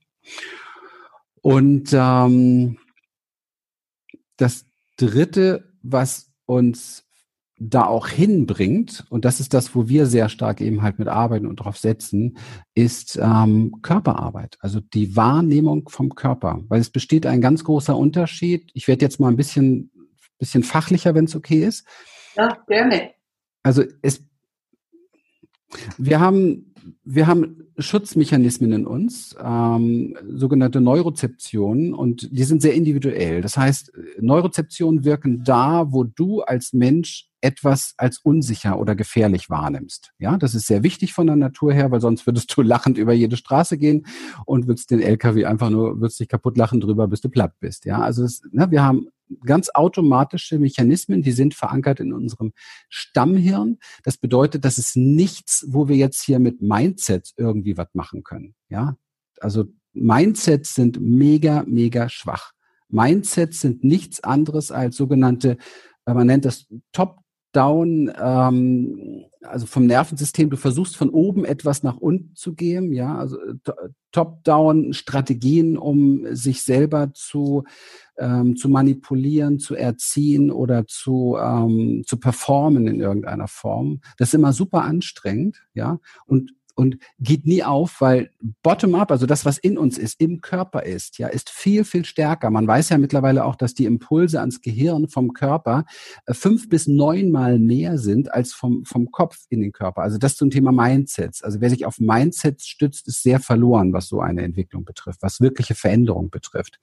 [1.42, 2.78] Und ähm,
[4.36, 4.66] das
[4.96, 7.04] Dritte, was uns
[7.56, 11.46] da auch hinbringt, und das ist das, wo wir sehr stark eben halt mit arbeiten
[11.46, 12.36] und darauf setzen,
[12.74, 16.62] ist ähm, Körperarbeit, also die Wahrnehmung vom Körper.
[16.68, 18.70] Weil es besteht ein ganz großer Unterschied.
[18.74, 19.92] Ich werde jetzt mal ein bisschen,
[20.38, 21.86] bisschen fachlicher, wenn es okay ist.
[22.36, 23.12] Ja, gerne.
[23.62, 24.26] Also es,
[25.98, 33.40] wir haben wir haben Schutzmechanismen in uns, ähm, sogenannte Neurozeptionen, und die sind sehr individuell.
[33.40, 40.12] Das heißt, Neurozeptionen wirken da, wo du als Mensch etwas als unsicher oder gefährlich wahrnimmst.
[40.18, 43.12] Ja, das ist sehr wichtig von der Natur her, weil sonst würdest du lachend über
[43.12, 44.06] jede Straße gehen
[44.46, 47.84] und würdest den LKW einfach nur, würdest dich kaputt lachen drüber, bis du platt bist.
[47.84, 49.08] Ja, also das, ne, wir haben
[49.44, 52.52] ganz automatische Mechanismen, die sind verankert in unserem
[52.88, 53.78] Stammhirn.
[54.02, 58.54] Das bedeutet, das ist nichts, wo wir jetzt hier mit Mindsets irgendwie was machen können.
[58.68, 58.96] Ja,
[59.40, 62.52] also Mindsets sind mega, mega schwach.
[62.88, 65.56] Mindsets sind nichts anderes als sogenannte,
[66.06, 67.23] man nennt das Top
[67.54, 73.16] Top-Down, ähm, also vom Nervensystem, du versuchst von oben etwas nach unten zu gehen, ja,
[73.16, 73.54] also äh,
[74.12, 77.64] Top-Down Strategien, um sich selber zu,
[78.18, 84.00] ähm, zu manipulieren, zu erziehen oder zu, ähm, zu performen in irgendeiner Form.
[84.18, 88.30] Das ist immer super anstrengend, ja, und und geht nie auf, weil
[88.62, 92.50] bottom-up, also das, was in uns ist, im Körper ist, ja, ist viel, viel stärker.
[92.50, 95.84] Man weiß ja mittlerweile auch, dass die Impulse ans Gehirn vom Körper
[96.26, 100.02] äh, fünf bis neunmal mehr sind als vom, vom Kopf in den Körper.
[100.02, 101.42] Also das zum Thema Mindsets.
[101.42, 105.40] Also wer sich auf Mindsets stützt, ist sehr verloren, was so eine Entwicklung betrifft, was
[105.40, 106.78] wirkliche Veränderung betrifft.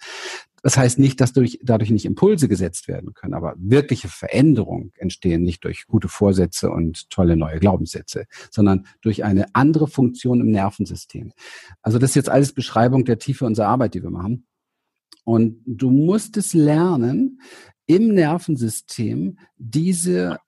[0.62, 5.42] Das heißt nicht, dass durch, dadurch nicht Impulse gesetzt werden können, aber wirkliche Veränderungen entstehen
[5.44, 11.34] nicht durch gute Vorsätze und tolle neue Glaubenssätze, sondern durch eine andere Funktion im Nervensystem.
[11.82, 14.46] Also das ist jetzt alles Beschreibung der Tiefe unserer Arbeit, die wir machen.
[15.24, 17.42] Und du musst es lernen,
[17.86, 20.40] im Nervensystem diese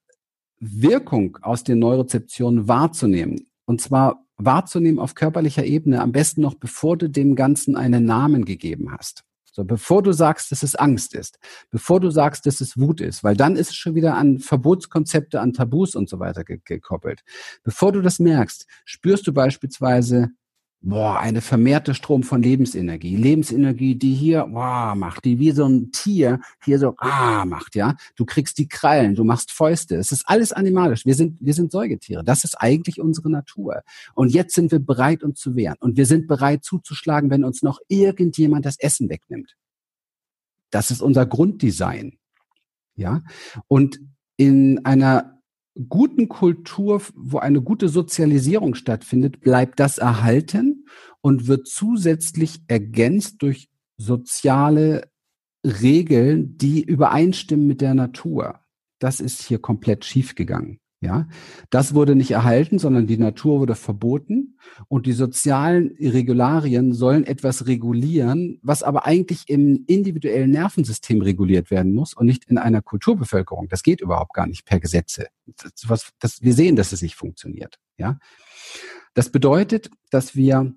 [0.60, 3.46] Wirkung aus den Neurozeptionen wahrzunehmen.
[3.66, 8.44] Und zwar wahrzunehmen auf körperlicher Ebene, am besten noch bevor du dem Ganzen einen Namen
[8.44, 9.24] gegeben hast.
[9.54, 11.38] So, bevor du sagst, dass es Angst ist,
[11.70, 15.40] bevor du sagst, dass es Wut ist, weil dann ist es schon wieder an Verbotskonzepte,
[15.40, 17.22] an Tabus und so weiter ge gekoppelt.
[17.62, 20.30] Bevor du das merkst, spürst du beispielsweise
[20.84, 23.16] boah, eine vermehrte Strom von Lebensenergie.
[23.16, 27.96] Lebensenergie, die hier, boah, macht, die wie so ein Tier hier so, ah, macht, ja.
[28.16, 29.96] Du kriegst die Krallen, du machst Fäuste.
[29.96, 31.06] Es ist alles animalisch.
[31.06, 32.22] Wir sind, wir sind Säugetiere.
[32.22, 33.82] Das ist eigentlich unsere Natur.
[34.14, 35.76] Und jetzt sind wir bereit, uns zu wehren.
[35.80, 39.56] Und wir sind bereit zuzuschlagen, wenn uns noch irgendjemand das Essen wegnimmt.
[40.70, 42.18] Das ist unser Grunddesign.
[42.94, 43.22] Ja.
[43.68, 44.00] Und
[44.36, 45.33] in einer
[45.88, 50.86] guten Kultur, wo eine gute Sozialisierung stattfindet, bleibt das erhalten
[51.20, 55.10] und wird zusätzlich ergänzt durch soziale
[55.64, 58.60] Regeln, die übereinstimmen mit der Natur.
[58.98, 60.78] Das ist hier komplett schiefgegangen.
[61.04, 61.28] Ja,
[61.68, 64.56] das wurde nicht erhalten, sondern die Natur wurde verboten
[64.88, 71.92] und die sozialen Regularien sollen etwas regulieren, was aber eigentlich im individuellen Nervensystem reguliert werden
[71.92, 73.68] muss und nicht in einer Kulturbevölkerung.
[73.68, 75.26] Das geht überhaupt gar nicht per Gesetze.
[75.44, 77.78] Das, was, das, wir sehen, dass es nicht funktioniert.
[77.98, 78.18] Ja,
[79.12, 80.72] das bedeutet, dass wir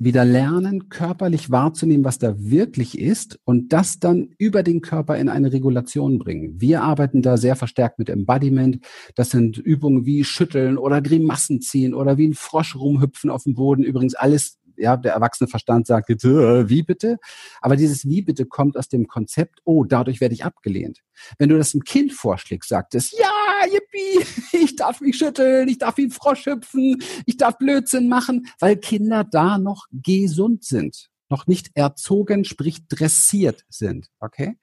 [0.00, 5.28] wieder lernen, körperlich wahrzunehmen, was da wirklich ist und das dann über den Körper in
[5.28, 6.58] eine Regulation bringen.
[6.58, 8.78] Wir arbeiten da sehr verstärkt mit Embodiment.
[9.14, 13.54] Das sind Übungen wie Schütteln oder Grimassen ziehen oder wie ein Frosch rumhüpfen auf dem
[13.54, 13.84] Boden.
[13.84, 17.18] Übrigens alles ja, der erwachsene Verstand sagt äh, wie bitte?
[17.60, 21.00] Aber dieses wie bitte kommt aus dem Konzept, oh, dadurch werde ich abgelehnt.
[21.38, 23.30] Wenn du das einem Kind vorschlägst, sagt es, ja,
[23.66, 24.26] yippie,
[24.64, 28.76] ich darf mich schütteln, ich darf wie ein Frosch hüpfen, ich darf Blödsinn machen, weil
[28.76, 34.08] Kinder da noch gesund sind noch nicht erzogen, sprich dressiert sind.
[34.18, 34.58] Okay?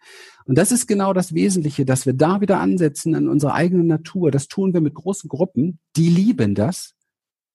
[0.46, 4.32] Und das ist genau das Wesentliche, dass wir da wieder ansetzen in unserer eigenen Natur.
[4.32, 5.80] Das tun wir mit großen Gruppen.
[5.96, 6.94] Die lieben das.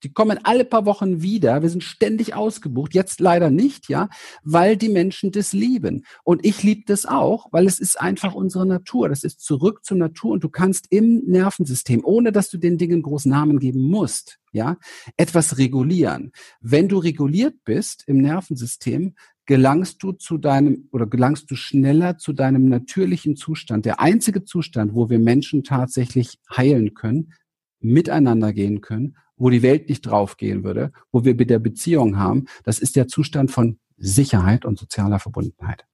[0.03, 1.63] Die kommen alle paar Wochen wieder.
[1.63, 2.95] Wir sind ständig ausgebucht.
[2.95, 4.09] Jetzt leider nicht, ja,
[4.43, 6.05] weil die Menschen das lieben.
[6.25, 9.09] Und ich liebe das auch, weil es ist einfach unsere Natur.
[9.09, 13.03] Das ist zurück zur Natur und du kannst im Nervensystem, ohne dass du den Dingen
[13.03, 14.77] großen Namen geben musst, ja,
[15.17, 16.33] etwas regulieren.
[16.61, 19.15] Wenn du reguliert bist im Nervensystem,
[19.47, 23.85] gelangst du zu deinem oder gelangst du schneller zu deinem natürlichen Zustand.
[23.85, 27.33] Der einzige Zustand, wo wir Menschen tatsächlich heilen können,
[27.81, 32.47] miteinander gehen können wo die Welt nicht draufgehen würde, wo wir mit der Beziehung haben,
[32.65, 35.85] das ist der Zustand von Sicherheit und sozialer Verbundenheit.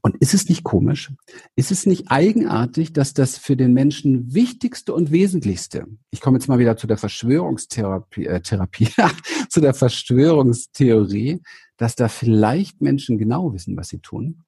[0.00, 1.12] Und ist es nicht komisch?
[1.56, 6.48] Ist es nicht eigenartig, dass das für den Menschen wichtigste und wesentlichste, ich komme jetzt
[6.48, 8.88] mal wieder zu der Verschwörungstherapie, äh, Therapie,
[9.50, 11.42] zu der Verschwörungstheorie,
[11.76, 14.44] dass da vielleicht Menschen genau wissen, was sie tun?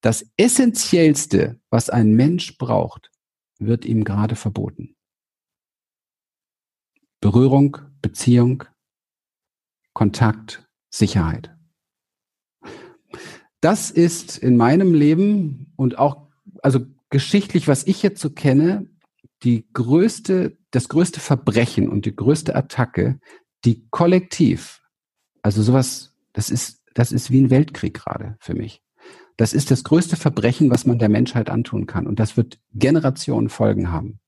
[0.00, 3.10] Das Essentiellste, was ein Mensch braucht,
[3.58, 4.94] wird ihm gerade verboten.
[7.20, 8.64] Berührung, Beziehung,
[9.92, 11.54] Kontakt, Sicherheit.
[13.60, 16.28] Das ist in meinem Leben und auch,
[16.62, 18.88] also geschichtlich, was ich jetzt so kenne,
[19.42, 23.18] die größte, das größte Verbrechen und die größte Attacke,
[23.64, 24.82] die kollektiv,
[25.42, 28.82] also sowas, das ist, das ist wie ein Weltkrieg gerade für mich.
[29.36, 32.06] Das ist das größte Verbrechen, was man der Menschheit antun kann.
[32.06, 34.20] Und das wird Generationen Folgen haben.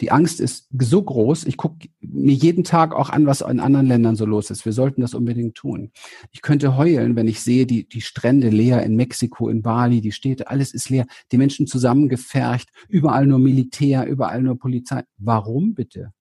[0.00, 1.44] Die Angst ist so groß.
[1.44, 4.64] Ich gucke mir jeden Tag auch an, was in anderen Ländern so los ist.
[4.64, 5.90] Wir sollten das unbedingt tun.
[6.30, 10.12] Ich könnte heulen, wenn ich sehe, die, die Strände leer in Mexiko, in Bali, die
[10.12, 11.06] Städte, alles ist leer.
[11.32, 15.04] Die Menschen zusammengefercht, überall nur Militär, überall nur Polizei.
[15.18, 16.12] Warum bitte?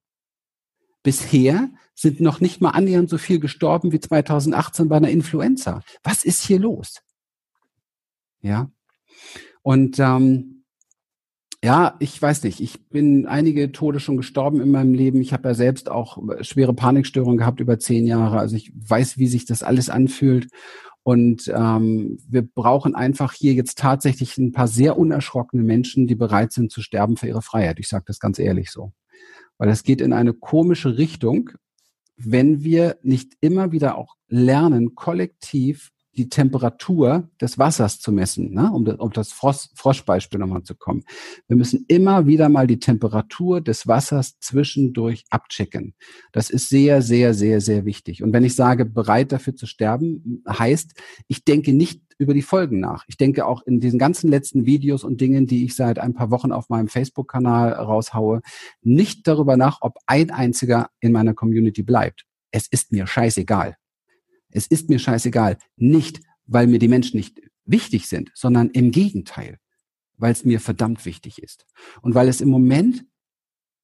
[1.04, 5.82] Bisher sind noch nicht mal annähernd so viel gestorben wie 2018 bei einer Influenza.
[6.04, 7.02] Was ist hier los?
[8.42, 8.70] Ja.
[9.62, 10.59] Und ähm,
[11.64, 12.62] ja, ich weiß nicht.
[12.62, 15.20] Ich bin einige Tode schon gestorben in meinem Leben.
[15.20, 18.40] Ich habe ja selbst auch schwere Panikstörungen gehabt über zehn Jahre.
[18.40, 20.48] Also ich weiß, wie sich das alles anfühlt.
[21.04, 26.54] Und ähm, wir brauchen einfach hier jetzt tatsächlich ein paar sehr unerschrockene Menschen, die bereit
[26.54, 27.80] sind zu sterben für ihre Freiheit.
[27.80, 28.94] Ich sage das ganz ehrlich so.
[29.58, 31.50] Weil es geht in eine komische Richtung,
[32.16, 38.70] wenn wir nicht immer wieder auch lernen, kollektiv die Temperatur des Wassers zu messen, ne?
[38.74, 41.06] um, das, um das Frosch, Froschbeispiel nochmal zu kommen.
[41.48, 45.94] Wir müssen immer wieder mal die Temperatur des Wassers zwischendurch abchecken.
[46.34, 48.22] Das ist sehr, sehr, sehr, sehr wichtig.
[48.22, 50.92] Und wenn ich sage, bereit dafür zu sterben, heißt,
[51.30, 53.06] ich denke nicht über die Folgen nach.
[53.08, 56.32] Ich denke auch in diesen ganzen letzten Videos und Dingen, die ich seit ein paar
[56.32, 58.42] Wochen auf meinem Facebook-Kanal raushaue,
[58.82, 62.26] nicht darüber nach, ob ein einziger in meiner Community bleibt.
[62.52, 63.79] Es ist mir scheißegal.
[64.50, 65.58] Es ist mir scheißegal.
[65.76, 69.60] Nicht, weil mir die Menschen nicht wichtig sind, sondern im Gegenteil,
[70.18, 71.66] weil es mir verdammt wichtig ist.
[72.02, 73.06] Und weil es im Moment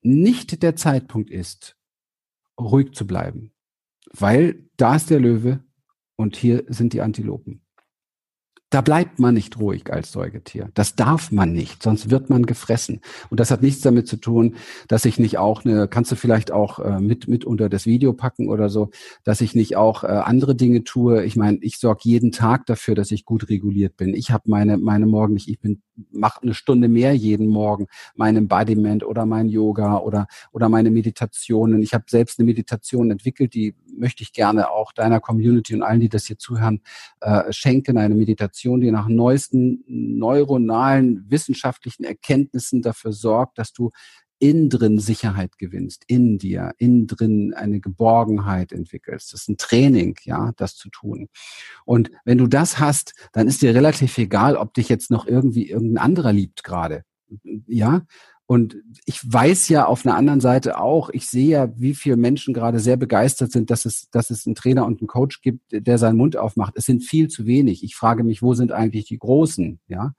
[0.01, 1.77] nicht der Zeitpunkt ist,
[2.59, 3.53] ruhig zu bleiben.
[4.11, 5.63] Weil da ist der Löwe
[6.15, 7.64] und hier sind die Antilopen.
[8.71, 10.69] Da bleibt man nicht ruhig als Säugetier.
[10.73, 12.99] Das darf man nicht, sonst wird man gefressen.
[13.29, 14.55] Und das hat nichts damit zu tun,
[14.87, 18.13] dass ich nicht auch eine, kannst du vielleicht auch äh, mit, mit unter das Video
[18.13, 18.89] packen oder so,
[19.23, 21.23] dass ich nicht auch äh, andere Dinge tue.
[21.25, 24.15] Ich meine, ich sorge jeden Tag dafür, dass ich gut reguliert bin.
[24.15, 27.85] Ich habe meine, meine Morgen nicht, ich bin, mache eine Stunde mehr jeden Morgen,
[28.15, 31.83] mein Embodiment oder mein Yoga oder, oder meine Meditationen.
[31.83, 35.99] Ich habe selbst eine Meditation entwickelt, die möchte ich gerne auch deiner Community und allen,
[35.99, 36.81] die das hier zuhören,
[37.21, 43.91] äh, schenken, eine Meditation die nach neuesten neuronalen wissenschaftlichen Erkenntnissen dafür sorgt, dass du
[44.39, 49.33] innen drin Sicherheit gewinnst, in dir, innen drin eine Geborgenheit entwickelst.
[49.33, 51.29] Das ist ein Training, ja, das zu tun.
[51.85, 55.69] Und wenn du das hast, dann ist dir relativ egal, ob dich jetzt noch irgendwie
[55.69, 57.03] irgendein anderer liebt gerade.
[57.67, 58.03] Ja,
[58.47, 62.53] und ich weiß ja auf einer anderen Seite auch, ich sehe ja, wie viele Menschen
[62.53, 65.97] gerade sehr begeistert sind, dass es, dass es einen Trainer und einen Coach gibt, der
[65.97, 66.73] seinen Mund aufmacht.
[66.77, 67.83] Es sind viel zu wenig.
[67.83, 69.79] Ich frage mich, wo sind eigentlich die Großen?
[69.87, 70.13] Ja,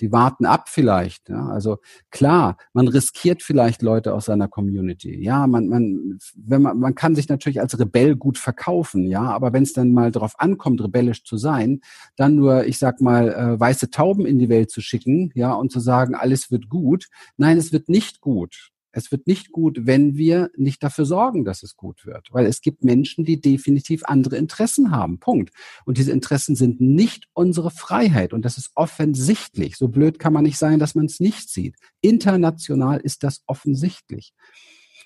[0.00, 1.28] die warten ab vielleicht.
[1.28, 1.48] Ja?
[1.48, 1.78] Also
[2.10, 5.22] klar, man riskiert vielleicht Leute aus seiner Community.
[5.22, 9.52] Ja, man, man, wenn man, man kann sich natürlich als Rebell gut verkaufen, ja, aber
[9.52, 11.80] wenn es dann mal darauf ankommt, rebellisch zu sein,
[12.16, 15.70] dann nur, ich sag mal, äh, weiße Tauben in die Welt zu schicken, ja, und
[15.70, 17.06] zu sagen, alles wird gut.
[17.36, 18.73] Nein, es wird nicht gut.
[18.96, 22.28] Es wird nicht gut, wenn wir nicht dafür sorgen, dass es gut wird.
[22.32, 25.18] Weil es gibt Menschen, die definitiv andere Interessen haben.
[25.18, 25.52] Punkt.
[25.84, 28.32] Und diese Interessen sind nicht unsere Freiheit.
[28.32, 29.76] Und das ist offensichtlich.
[29.76, 31.76] So blöd kann man nicht sein, dass man es nicht sieht.
[32.00, 34.32] International ist das offensichtlich.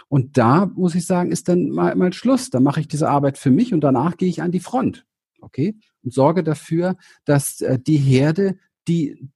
[0.09, 2.51] Und da muss ich sagen, ist dann mal, mal Schluss.
[2.51, 5.07] Da mache ich diese Arbeit für mich und danach gehe ich an die Front.
[5.41, 5.76] Okay?
[6.03, 9.30] Und sorge dafür, dass äh, die Herde, die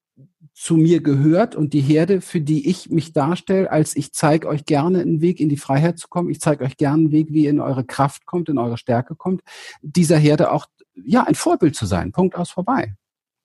[0.55, 4.65] zu mir gehört und die Herde, für die ich mich darstelle, als ich zeige euch
[4.65, 7.45] gerne einen Weg in die Freiheit zu kommen, ich zeige euch gerne einen Weg, wie
[7.45, 9.43] ihr in eure Kraft kommt, in eure Stärke kommt,
[9.81, 12.13] dieser Herde auch ja ein Vorbild zu sein.
[12.13, 12.95] Punkt aus vorbei.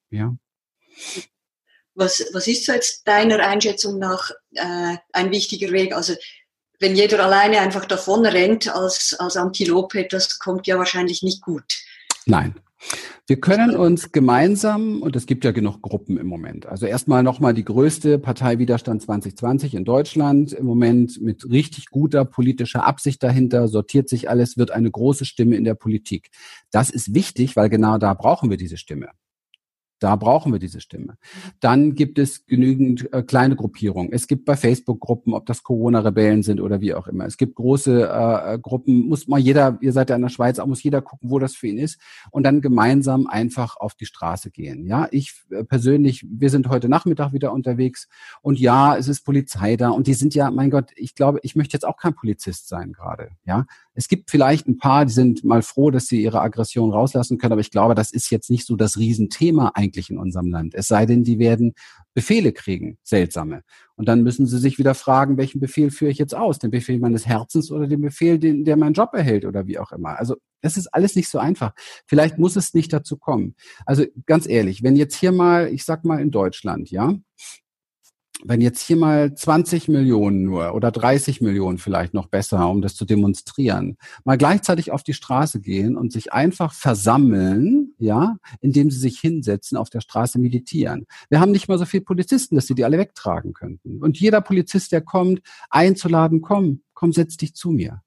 [0.09, 0.35] Ja.
[1.95, 5.95] Was, was ist so jetzt deiner Einschätzung nach äh, ein wichtiger Weg?
[5.95, 6.13] Also
[6.79, 11.65] wenn jeder alleine einfach davon rennt als, als Antilope, das kommt ja wahrscheinlich nicht gut.
[12.27, 12.55] Nein,
[13.25, 17.53] wir können uns gemeinsam, und es gibt ja genug Gruppen im Moment, also erstmal nochmal
[17.53, 23.69] die größte Partei Widerstand 2020 in Deutschland, im Moment mit richtig guter politischer Absicht dahinter,
[23.69, 26.29] sortiert sich alles, wird eine große Stimme in der Politik.
[26.69, 29.07] Das ist wichtig, weil genau da brauchen wir diese Stimme.
[29.99, 31.17] Da brauchen wir diese Stimme.
[31.59, 34.11] Dann gibt es genügend äh, kleine Gruppierungen.
[34.11, 37.25] Es gibt bei Facebook Gruppen, ob das Corona-Rebellen sind oder wie auch immer.
[37.25, 40.59] Es gibt große äh, äh, Gruppen, muss mal jeder, ihr seid ja in der Schweiz,
[40.59, 41.99] auch muss jeder gucken, wo das für ihn ist
[42.31, 44.85] und dann gemeinsam einfach auf die Straße gehen.
[44.85, 48.07] Ja, ich äh, persönlich, wir sind heute Nachmittag wieder unterwegs
[48.41, 51.55] und ja, es ist Polizei da und die sind ja, mein Gott, ich glaube, ich
[51.55, 53.29] möchte jetzt auch kein Polizist sein gerade.
[53.45, 57.39] Ja, es gibt vielleicht ein paar, die sind mal froh, dass sie ihre Aggression rauslassen
[57.39, 60.75] können, aber ich glaube, das ist jetzt nicht so das Riesenthema eigentlich in unserem Land.
[60.75, 61.73] Es sei denn, die werden
[62.13, 63.61] Befehle kriegen, seltsame.
[63.95, 66.59] Und dann müssen sie sich wieder fragen, welchen Befehl führe ich jetzt aus?
[66.59, 69.91] Den Befehl meines Herzens oder den Befehl, den, der meinen Job erhält oder wie auch
[69.91, 70.19] immer.
[70.19, 71.73] Also das ist alles nicht so einfach.
[72.07, 73.55] Vielleicht muss es nicht dazu kommen.
[73.85, 77.15] Also ganz ehrlich, wenn jetzt hier mal, ich sag mal in Deutschland, ja,
[78.43, 82.95] wenn jetzt hier mal 20 Millionen nur oder 30 Millionen vielleicht noch besser, um das
[82.95, 88.99] zu demonstrieren, mal gleichzeitig auf die Straße gehen und sich einfach versammeln, ja, indem sie
[88.99, 91.07] sich hinsetzen, auf der Straße meditieren.
[91.29, 94.01] Wir haben nicht mal so viele Polizisten, dass sie die alle wegtragen könnten.
[94.01, 98.03] Und jeder Polizist, der kommt, einzuladen, komm, komm, setz dich zu mir.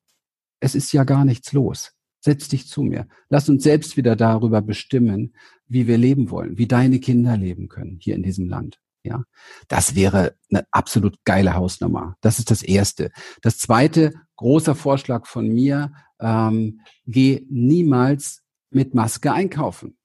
[0.61, 1.93] Es ist ja gar nichts los.
[2.21, 3.09] Setz dich zu mir.
[3.31, 5.35] Lass uns selbst wieder darüber bestimmen,
[5.67, 8.79] wie wir leben wollen, wie deine Kinder leben können hier in diesem Land.
[9.03, 9.23] Ja,
[9.69, 12.17] das wäre eine absolut geile Hausnummer.
[12.21, 13.11] Das ist das erste.
[13.41, 19.97] Das zweite, großer Vorschlag von mir, ähm, geh niemals mit Maske einkaufen.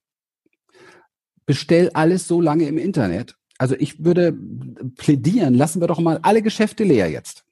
[1.45, 3.35] Bestell alles so lange im Internet.
[3.57, 4.37] Also ich würde
[4.97, 7.44] plädieren, lassen wir doch mal alle Geschäfte leer jetzt.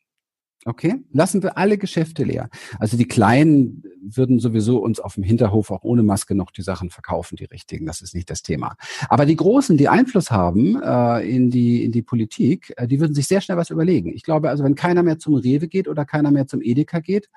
[0.65, 2.49] Okay, lassen wir alle Geschäfte leer.
[2.79, 6.89] Also die Kleinen würden sowieso uns auf dem Hinterhof auch ohne Maske noch die Sachen
[6.89, 7.85] verkaufen, die richtigen.
[7.85, 8.75] Das ist nicht das Thema.
[9.09, 13.13] Aber die Großen, die Einfluss haben äh, in die in die Politik, äh, die würden
[13.13, 14.13] sich sehr schnell was überlegen.
[14.13, 17.29] Ich glaube, also wenn keiner mehr zum Rewe geht oder keiner mehr zum Edeka geht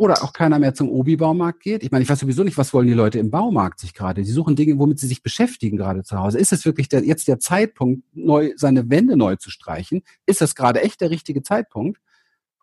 [0.00, 1.82] oder auch keiner mehr zum Obi-Baumarkt geht.
[1.82, 4.22] Ich meine, ich weiß sowieso nicht, was wollen die Leute im Baumarkt sich gerade.
[4.22, 6.38] Die suchen Dinge, womit sie sich beschäftigen gerade zu Hause.
[6.38, 10.00] Ist es wirklich der, jetzt der Zeitpunkt, neu seine Wände neu zu streichen?
[10.24, 12.00] Ist das gerade echt der richtige Zeitpunkt?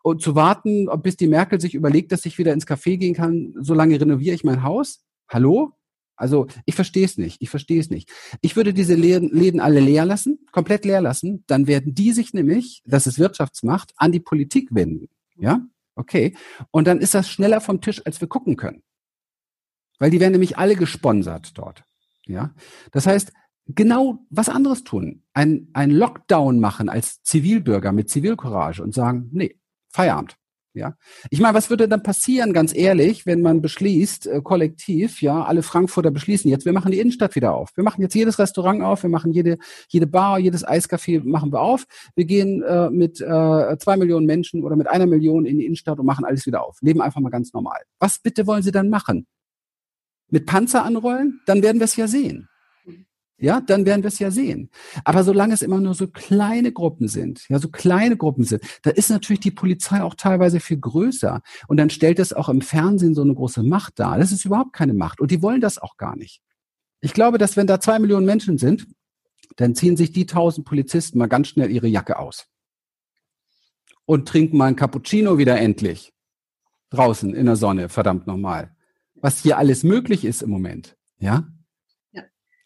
[0.08, 3.54] Und zu warten, bis die Merkel sich überlegt, dass ich wieder ins Café gehen kann,
[3.60, 5.04] so lange renoviere ich mein Haus?
[5.28, 5.72] Hallo?
[6.16, 7.40] Also ich verstehe es nicht.
[7.40, 8.10] Ich verstehe es nicht.
[8.40, 11.44] Ich würde diese Läden, Läden alle leer lassen, komplett leer lassen.
[11.46, 15.08] Dann werden die sich nämlich, das ist Wirtschaftsmacht, an die Politik wenden.
[15.36, 15.60] Ja?
[15.94, 16.34] Okay.
[16.70, 18.82] Und dann ist das schneller vom Tisch, als wir gucken können.
[20.00, 21.84] Weil die werden nämlich alle gesponsert dort.
[22.26, 22.52] Ja?
[22.90, 23.32] Das heißt,
[23.66, 25.22] genau was anderes tun.
[25.34, 29.58] Ein, ein Lockdown machen als Zivilbürger mit Zivilcourage und sagen, nee,
[29.90, 30.36] Feierabend.
[30.74, 30.94] Ja,
[31.30, 35.62] ich meine, was würde dann passieren, ganz ehrlich, wenn man beschließt, äh, kollektiv, ja, alle
[35.62, 37.70] Frankfurter beschließen jetzt, wir machen die Innenstadt wieder auf.
[37.74, 39.58] Wir machen jetzt jedes Restaurant auf, wir machen jede,
[39.88, 41.84] jede Bar, jedes Eiscafé machen wir auf.
[42.14, 45.98] Wir gehen äh, mit äh, zwei Millionen Menschen oder mit einer Million in die Innenstadt
[45.98, 46.78] und machen alles wieder auf.
[46.80, 47.80] Leben einfach mal ganz normal.
[47.98, 49.26] Was bitte wollen Sie dann machen?
[50.30, 51.40] Mit Panzer anrollen?
[51.46, 52.48] Dann werden wir es ja sehen.
[53.40, 54.68] Ja, dann werden wir es ja sehen.
[55.04, 58.90] Aber solange es immer nur so kleine Gruppen sind, ja, so kleine Gruppen sind, da
[58.90, 61.40] ist natürlich die Polizei auch teilweise viel größer.
[61.68, 64.18] Und dann stellt es auch im Fernsehen so eine große Macht dar.
[64.18, 65.20] Das ist überhaupt keine Macht.
[65.20, 66.40] Und die wollen das auch gar nicht.
[67.00, 68.88] Ich glaube, dass wenn da zwei Millionen Menschen sind,
[69.54, 72.46] dann ziehen sich die tausend Polizisten mal ganz schnell ihre Jacke aus.
[74.04, 76.12] Und trinken mal ein Cappuccino wieder endlich.
[76.90, 78.74] Draußen in der Sonne, verdammt nochmal.
[79.14, 80.96] Was hier alles möglich ist im Moment.
[81.18, 81.46] Ja,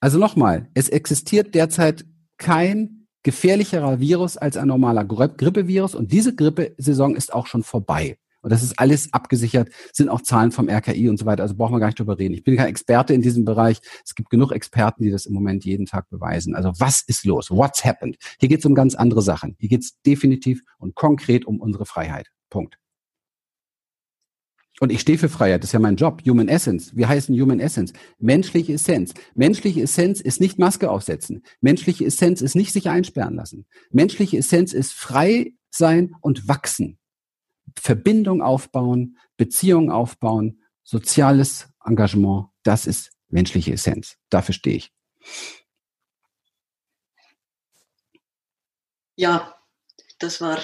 [0.03, 2.05] also nochmal, es existiert derzeit
[2.37, 8.19] kein gefährlicherer Virus als ein normaler Grippevirus und diese Grippesaison ist auch schon vorbei.
[8.41, 11.45] Und das ist alles abgesichert, sind auch Zahlen vom RKI und so weiter.
[11.45, 12.35] Also brauchen wir gar nicht drüber reden.
[12.35, 13.79] Ich bin kein Experte in diesem Bereich.
[14.05, 16.57] Es gibt genug Experten, die das im Moment jeden Tag beweisen.
[16.57, 17.53] Also was ist los?
[17.53, 18.17] What's happened?
[18.41, 19.55] Hier geht es um ganz andere Sachen.
[19.61, 22.27] Hier geht es definitiv und konkret um unsere Freiheit.
[22.51, 22.82] Punkt.
[24.81, 26.23] Und ich stehe für Freiheit, das ist ja mein Job.
[26.27, 26.97] Human Essence.
[26.97, 27.93] Wir heißen Human Essence.
[28.19, 29.15] Menschliche Essenz.
[29.35, 31.43] Menschliche Essenz ist nicht Maske aufsetzen.
[31.61, 33.67] Menschliche Essenz ist nicht sich einsperren lassen.
[33.91, 36.99] Menschliche Essenz ist frei sein und wachsen.
[37.79, 42.49] Verbindung aufbauen, Beziehungen aufbauen, soziales Engagement.
[42.63, 44.17] Das ist menschliche Essenz.
[44.31, 44.93] Dafür stehe ich.
[49.17, 49.55] Ja,
[50.19, 50.59] das war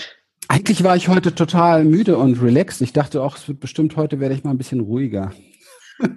[0.48, 2.80] eigentlich war ich heute total müde und relaxed.
[2.80, 5.32] Ich dachte auch, es wird bestimmt heute werde ich mal ein bisschen ruhiger.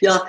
[0.00, 0.26] ja,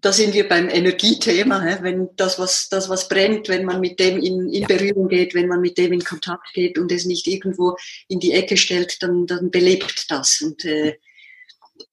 [0.00, 4.18] da sind wir beim Energiethema, wenn das was, das, was brennt, wenn man mit dem
[4.18, 4.68] in, in ja.
[4.68, 8.32] Berührung geht, wenn man mit dem in Kontakt geht und es nicht irgendwo in die
[8.32, 10.40] Ecke stellt, dann, dann belebt das.
[10.40, 10.96] Und äh,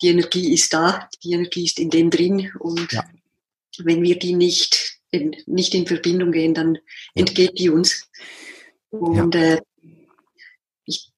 [0.01, 2.51] die Energie ist da, die Energie ist in dem drin.
[2.59, 3.03] Und ja.
[3.79, 6.77] wenn wir die nicht, in, nicht in Verbindung gehen, dann
[7.15, 8.07] entgeht die uns.
[8.99, 9.53] Und ja.
[9.53, 9.61] äh,
[10.85, 11.11] ich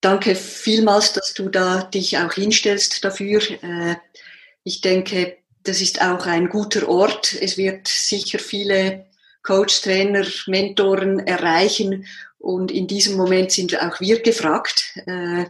[0.00, 3.40] danke vielmals, dass du da dich auch hinstellst dafür.
[3.62, 3.96] Äh,
[4.64, 7.34] ich denke, das ist auch ein guter Ort.
[7.40, 9.06] Es wird sicher viele
[9.42, 12.06] Coach, Trainer, Mentoren erreichen.
[12.38, 15.46] Und in diesem Moment sind auch wir gefragt, äh,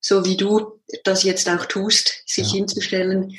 [0.00, 2.54] so wie du das jetzt auch tust, sich ja.
[2.54, 3.36] hinzustellen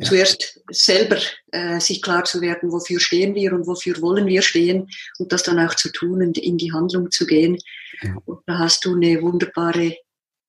[0.00, 0.08] ja.
[0.08, 1.18] zuerst selber
[1.50, 4.88] äh, sich klar zu werden, wofür stehen wir und wofür wollen wir stehen
[5.18, 7.58] und das dann auch zu tun und in die Handlung zu gehen.
[8.02, 8.16] Ja.
[8.24, 9.96] Und da hast du eine wunderbare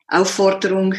[0.08, 0.96] Aufforderung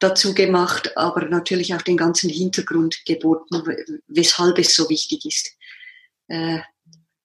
[0.00, 3.62] dazu gemacht, aber natürlich auch den ganzen Hintergrund geboten,
[4.06, 5.50] weshalb es so wichtig ist.
[6.28, 6.60] Äh,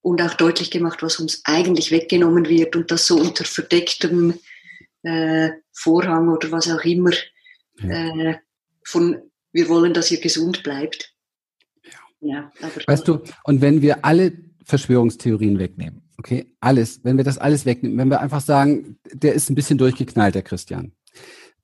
[0.01, 4.39] und auch deutlich gemacht, was uns eigentlich weggenommen wird und das so unter verdecktem
[5.03, 7.11] äh, Vorhang oder was auch immer
[7.81, 8.29] ja.
[8.29, 8.39] äh,
[8.83, 11.13] von wir wollen, dass ihr gesund bleibt.
[12.21, 12.51] Ja.
[12.85, 14.33] weißt du, und wenn wir alle
[14.65, 19.49] Verschwörungstheorien wegnehmen, okay, alles, wenn wir das alles wegnehmen, wenn wir einfach sagen, der ist
[19.49, 20.91] ein bisschen durchgeknallt, der Christian,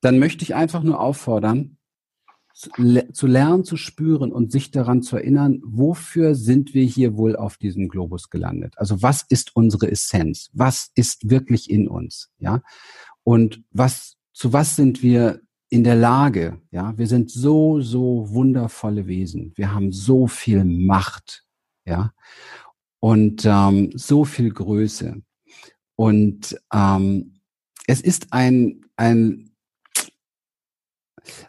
[0.01, 1.77] dann möchte ich einfach nur auffordern,
[2.55, 7.57] zu lernen, zu spüren und sich daran zu erinnern, wofür sind wir hier wohl auf
[7.57, 8.75] diesem Globus gelandet?
[8.77, 10.49] Also was ist unsere Essenz?
[10.53, 12.31] Was ist wirklich in uns?
[12.39, 12.61] Ja?
[13.23, 15.41] Und was, zu was sind wir
[15.75, 19.51] in der Lage, ja, wir sind so, so wundervolle Wesen.
[19.55, 21.43] Wir haben so viel Macht,
[21.85, 22.13] ja,
[23.01, 25.21] und ähm, so viel Größe.
[25.97, 27.41] Und ähm,
[27.87, 29.51] es ist ein, ein,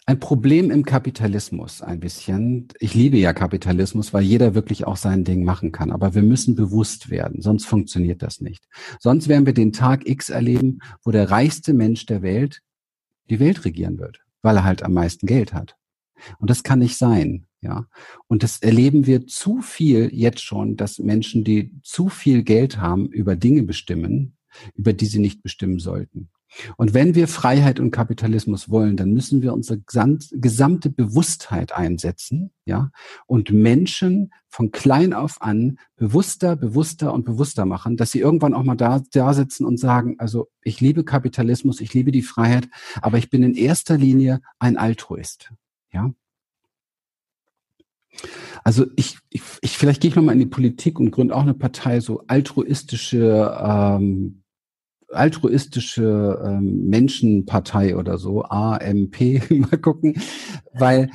[0.07, 2.67] ein Problem im Kapitalismus ein bisschen.
[2.81, 5.93] Ich liebe ja Kapitalismus, weil jeder wirklich auch sein Ding machen kann.
[5.93, 8.67] Aber wir müssen bewusst werden, sonst funktioniert das nicht.
[8.99, 12.61] Sonst werden wir den Tag X erleben, wo der reichste Mensch der Welt
[13.31, 15.77] die Welt regieren wird, weil er halt am meisten Geld hat.
[16.39, 17.87] Und das kann nicht sein, ja.
[18.27, 23.09] Und das erleben wir zu viel jetzt schon, dass Menschen, die zu viel Geld haben,
[23.09, 24.37] über Dinge bestimmen,
[24.75, 26.31] über die sie nicht bestimmen sollten.
[26.77, 32.91] Und wenn wir Freiheit und Kapitalismus wollen, dann müssen wir unsere gesamte Bewusstheit einsetzen, ja,
[33.27, 38.63] und Menschen von klein auf an bewusster, bewusster und bewusster machen, dass sie irgendwann auch
[38.63, 42.69] mal da, da sitzen und sagen, also ich liebe Kapitalismus, ich liebe die Freiheit,
[43.03, 45.53] aber ich bin in erster Linie ein Altruist,
[45.93, 46.13] ja.
[48.65, 51.53] Also ich, ich, ich vielleicht gehe ich nochmal in die Politik und gründe auch eine
[51.53, 54.43] Partei, so altruistische ähm,
[55.09, 60.21] altruistische ähm, Menschenpartei oder so, AMP, mal gucken,
[60.73, 61.11] weil,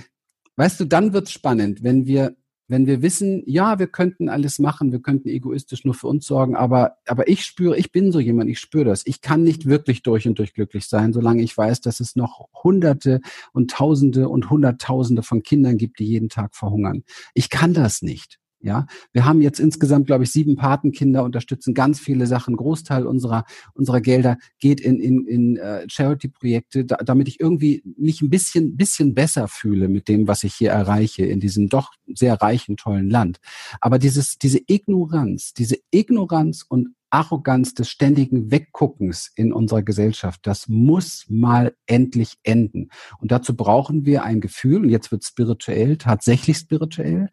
[0.56, 2.36] weißt du, dann wird's spannend, wenn wir,
[2.68, 6.56] wenn wir wissen, ja, wir könnten alles machen, wir könnten egoistisch nur für uns sorgen,
[6.56, 9.06] aber, aber ich spüre, ich bin so jemand, ich spüre das.
[9.06, 12.48] Ich kann nicht wirklich durch und durch glücklich sein, solange ich weiß, dass es noch
[12.64, 13.20] Hunderte
[13.52, 17.04] und Tausende und Hunderttausende von Kindern gibt, die jeden Tag verhungern.
[17.34, 18.41] Ich kann das nicht.
[18.64, 22.56] Ja, wir haben jetzt insgesamt, glaube ich, sieben Patenkinder, unterstützen ganz viele Sachen.
[22.56, 28.22] Großteil unserer unserer Gelder geht in in, in uh, Charity-Projekte, da, damit ich irgendwie mich
[28.22, 32.36] ein bisschen bisschen besser fühle mit dem, was ich hier erreiche in diesem doch sehr
[32.36, 33.40] reichen tollen Land.
[33.80, 40.68] Aber dieses diese Ignoranz, diese Ignoranz und Arroganz des ständigen Wegguckens in unserer Gesellschaft, das
[40.68, 42.90] muss mal endlich enden.
[43.20, 47.30] Und dazu brauchen wir ein Gefühl, und jetzt wird spirituell, tatsächlich spirituell,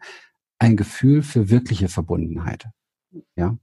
[0.59, 2.69] ein Gefühl für wirkliche Verbundenheit.
[3.37, 3.59] Ja.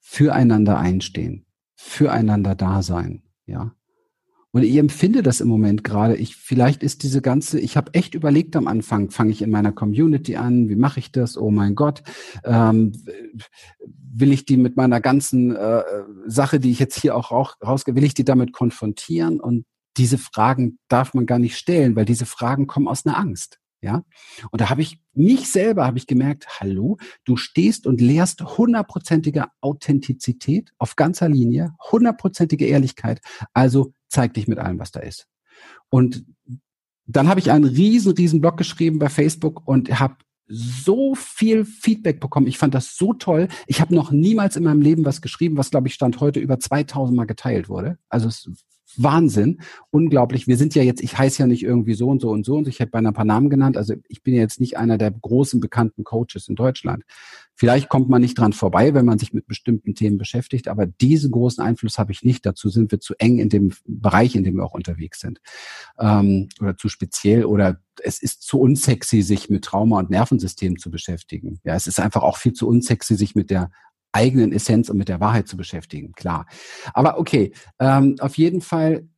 [0.00, 3.22] Füreinander einstehen, füreinander da sein.
[3.46, 3.74] Ja.
[4.56, 6.16] Und ich empfinde das im Moment gerade.
[6.16, 9.72] Ich, vielleicht ist diese ganze, ich habe echt überlegt am Anfang, fange ich in meiner
[9.72, 11.36] Community an, wie mache ich das?
[11.36, 12.02] Oh mein Gott,
[12.44, 12.92] ähm,
[13.84, 15.82] will ich die mit meiner ganzen äh,
[16.26, 19.40] Sache, die ich jetzt hier auch rausgehe, will ich die damit konfrontieren?
[19.40, 19.66] Und
[19.98, 23.58] diese Fragen darf man gar nicht stellen, weil diese Fragen kommen aus einer Angst.
[23.82, 24.04] Ja,
[24.50, 29.46] und da habe ich mich selber habe ich gemerkt, hallo, du stehst und lehrst hundertprozentige
[29.60, 33.20] Authentizität auf ganzer Linie, hundertprozentige Ehrlichkeit.
[33.52, 35.28] Also zeig dich mit allem, was da ist.
[35.90, 36.24] Und
[37.06, 40.16] dann habe ich einen riesen, riesen Blog geschrieben bei Facebook und habe
[40.48, 42.46] so viel Feedback bekommen.
[42.46, 43.48] Ich fand das so toll.
[43.66, 46.58] Ich habe noch niemals in meinem Leben was geschrieben, was, glaube ich, Stand heute über
[46.58, 47.98] 2000 Mal geteilt wurde.
[48.08, 48.48] Also es
[49.02, 50.46] Wahnsinn, unglaublich.
[50.46, 52.68] Wir sind ja jetzt, ich heiße ja nicht irgendwie so und so und so und
[52.68, 53.76] ich hätte bei ein paar Namen genannt.
[53.76, 57.04] Also ich bin ja jetzt nicht einer der großen bekannten Coaches in Deutschland.
[57.54, 61.30] Vielleicht kommt man nicht dran vorbei, wenn man sich mit bestimmten Themen beschäftigt, aber diesen
[61.30, 62.44] großen Einfluss habe ich nicht.
[62.44, 65.40] Dazu sind wir zu eng in dem Bereich, in dem wir auch unterwegs sind.
[65.98, 70.90] Ähm, oder zu speziell oder es ist zu unsexy, sich mit Trauma und Nervensystem zu
[70.90, 71.58] beschäftigen.
[71.64, 73.70] Ja, es ist einfach auch viel zu unsexy, sich mit der
[74.12, 76.46] eigenen Essenz und mit der Wahrheit zu beschäftigen, klar.
[76.94, 79.08] Aber okay, ähm, auf jeden Fall,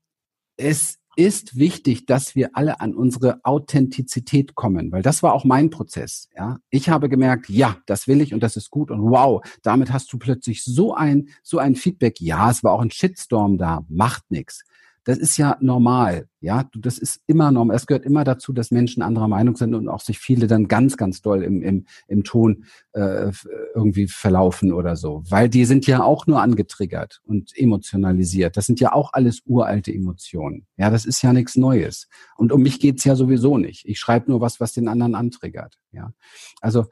[0.56, 5.68] es ist wichtig, dass wir alle an unsere Authentizität kommen, weil das war auch mein
[5.68, 6.28] Prozess.
[6.36, 9.92] Ja, ich habe gemerkt, ja, das will ich und das ist gut und wow, damit
[9.92, 12.20] hast du plötzlich so ein so ein Feedback.
[12.20, 14.62] Ja, es war auch ein Shitstorm da, macht nichts
[15.08, 17.74] das ist ja normal, ja, das ist immer normal.
[17.76, 20.98] Es gehört immer dazu, dass Menschen anderer Meinung sind und auch sich viele dann ganz,
[20.98, 23.32] ganz doll im, im, im Ton äh,
[23.74, 28.58] irgendwie verlaufen oder so, weil die sind ja auch nur angetriggert und emotionalisiert.
[28.58, 30.66] Das sind ja auch alles uralte Emotionen.
[30.76, 32.06] Ja, das ist ja nichts Neues.
[32.36, 33.86] Und um mich geht's ja sowieso nicht.
[33.86, 35.78] Ich schreibe nur was, was den anderen antriggert.
[35.90, 36.12] Ja,
[36.60, 36.84] also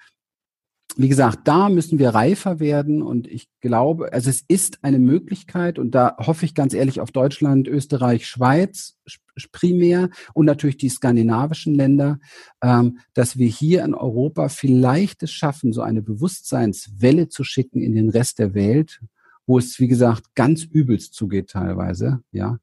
[0.96, 5.78] wie gesagt, da müssen wir reifer werden und ich glaube, also es ist eine Möglichkeit
[5.78, 8.96] und da hoffe ich ganz ehrlich auf Deutschland, Österreich, Schweiz
[9.52, 12.18] primär und natürlich die skandinavischen Länder,
[12.62, 17.94] ähm, dass wir hier in Europa vielleicht es schaffen, so eine Bewusstseinswelle zu schicken in
[17.94, 19.00] den Rest der Welt,
[19.46, 22.58] wo es, wie gesagt, ganz übelst zugeht teilweise, ja.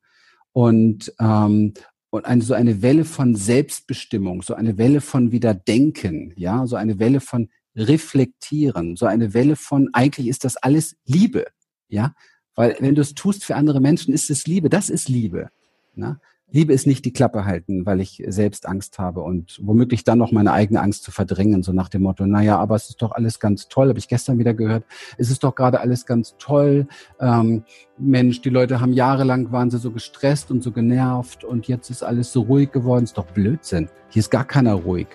[0.52, 1.74] Und, ähm,
[2.10, 7.00] und eine, so eine Welle von Selbstbestimmung, so eine Welle von Wiederdenken, ja, so eine
[7.00, 11.45] Welle von reflektieren, so eine Welle von, eigentlich ist das alles Liebe,
[11.88, 12.13] ja,
[12.55, 15.49] weil wenn du es tust für andere Menschen, ist es Liebe, das ist Liebe.
[15.95, 16.19] Ne?
[16.53, 20.32] Liebe ist nicht die Klappe halten, weil ich selbst Angst habe und womöglich dann noch
[20.32, 23.39] meine eigene Angst zu verdrängen, so nach dem Motto, naja, aber es ist doch alles
[23.39, 24.84] ganz toll, habe ich gestern wieder gehört,
[25.17, 26.88] es ist doch gerade alles ganz toll.
[27.19, 27.63] Ähm,
[27.97, 32.03] Mensch, die Leute haben jahrelang, waren sie so gestresst und so genervt und jetzt ist
[32.03, 33.89] alles so ruhig geworden, ist doch Blödsinn.
[34.09, 35.07] Hier ist gar keiner ruhig.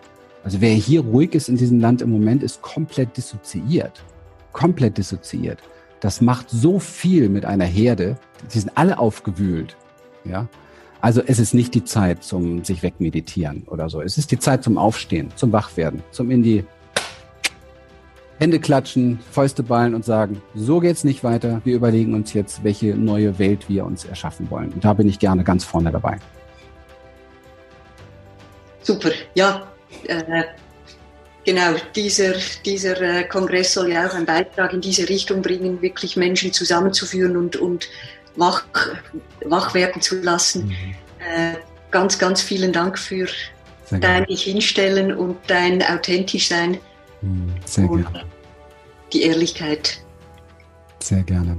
[0.45, 4.03] Also wer hier ruhig ist in diesem Land im Moment, ist komplett dissoziiert.
[4.53, 5.59] Komplett dissoziiert.
[6.01, 8.17] Das macht so viel mit einer Herde.
[8.53, 9.77] Die sind alle aufgewühlt.
[10.25, 10.49] Ja.
[11.01, 14.01] Also es ist nicht die Zeit zum sich wegmeditieren oder so.
[14.01, 16.65] Es ist die Zeit zum Aufstehen, zum Wachwerden, zum in die
[18.39, 21.61] Hände klatschen, Fäuste ballen und sagen, so geht's nicht weiter.
[21.65, 24.73] Wir überlegen uns jetzt, welche neue Welt wir uns erschaffen wollen.
[24.73, 26.19] Und da bin ich gerne ganz vorne dabei.
[28.83, 29.11] Super.
[29.35, 29.67] Ja,
[30.07, 30.45] äh,
[31.45, 32.35] genau, dieser,
[32.65, 37.37] dieser äh, Kongress soll ja auch einen Beitrag in diese Richtung bringen, wirklich Menschen zusammenzuführen
[37.37, 37.89] und, und
[38.37, 38.65] wach,
[39.45, 40.67] wach werden zu lassen.
[40.67, 40.95] Mhm.
[41.21, 41.57] Äh,
[41.91, 43.27] ganz, ganz vielen Dank für
[43.91, 46.79] dein dich hinstellen und dein authentisch sein.
[47.23, 48.25] Mhm, sehr gerne.
[49.13, 49.99] Die Ehrlichkeit.
[51.01, 51.59] Sehr gerne.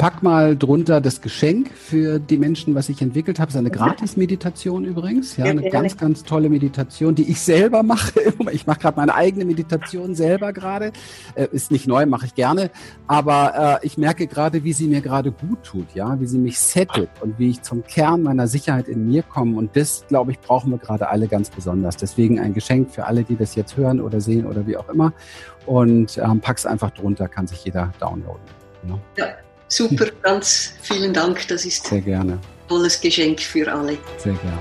[0.00, 3.48] Pack mal drunter das Geschenk für die Menschen, was ich entwickelt habe.
[3.48, 5.36] Das ist eine Gratis-Meditation übrigens.
[5.36, 8.32] Ja, eine ganz, ganz tolle Meditation, die ich selber mache.
[8.52, 10.92] Ich mache gerade meine eigene Meditation selber gerade.
[11.34, 12.70] Äh, ist nicht neu, mache ich gerne.
[13.06, 16.58] Aber äh, ich merke gerade, wie sie mir gerade gut tut, ja, wie sie mich
[16.58, 19.56] settet und wie ich zum Kern meiner Sicherheit in mir komme.
[19.56, 21.96] Und das, glaube ich, brauchen wir gerade alle ganz besonders.
[21.96, 25.12] Deswegen ein Geschenk für alle, die das jetzt hören oder sehen oder wie auch immer.
[25.66, 28.40] Und ähm, pack's einfach drunter, kann sich jeder downloaden.
[28.84, 28.98] Ne?
[29.18, 29.26] Ja,
[29.70, 31.48] super, ganz vielen Dank.
[31.48, 32.32] Das ist sehr gerne.
[32.32, 33.96] ein tolles Geschenk für alle.
[34.18, 34.58] Sehr gerne.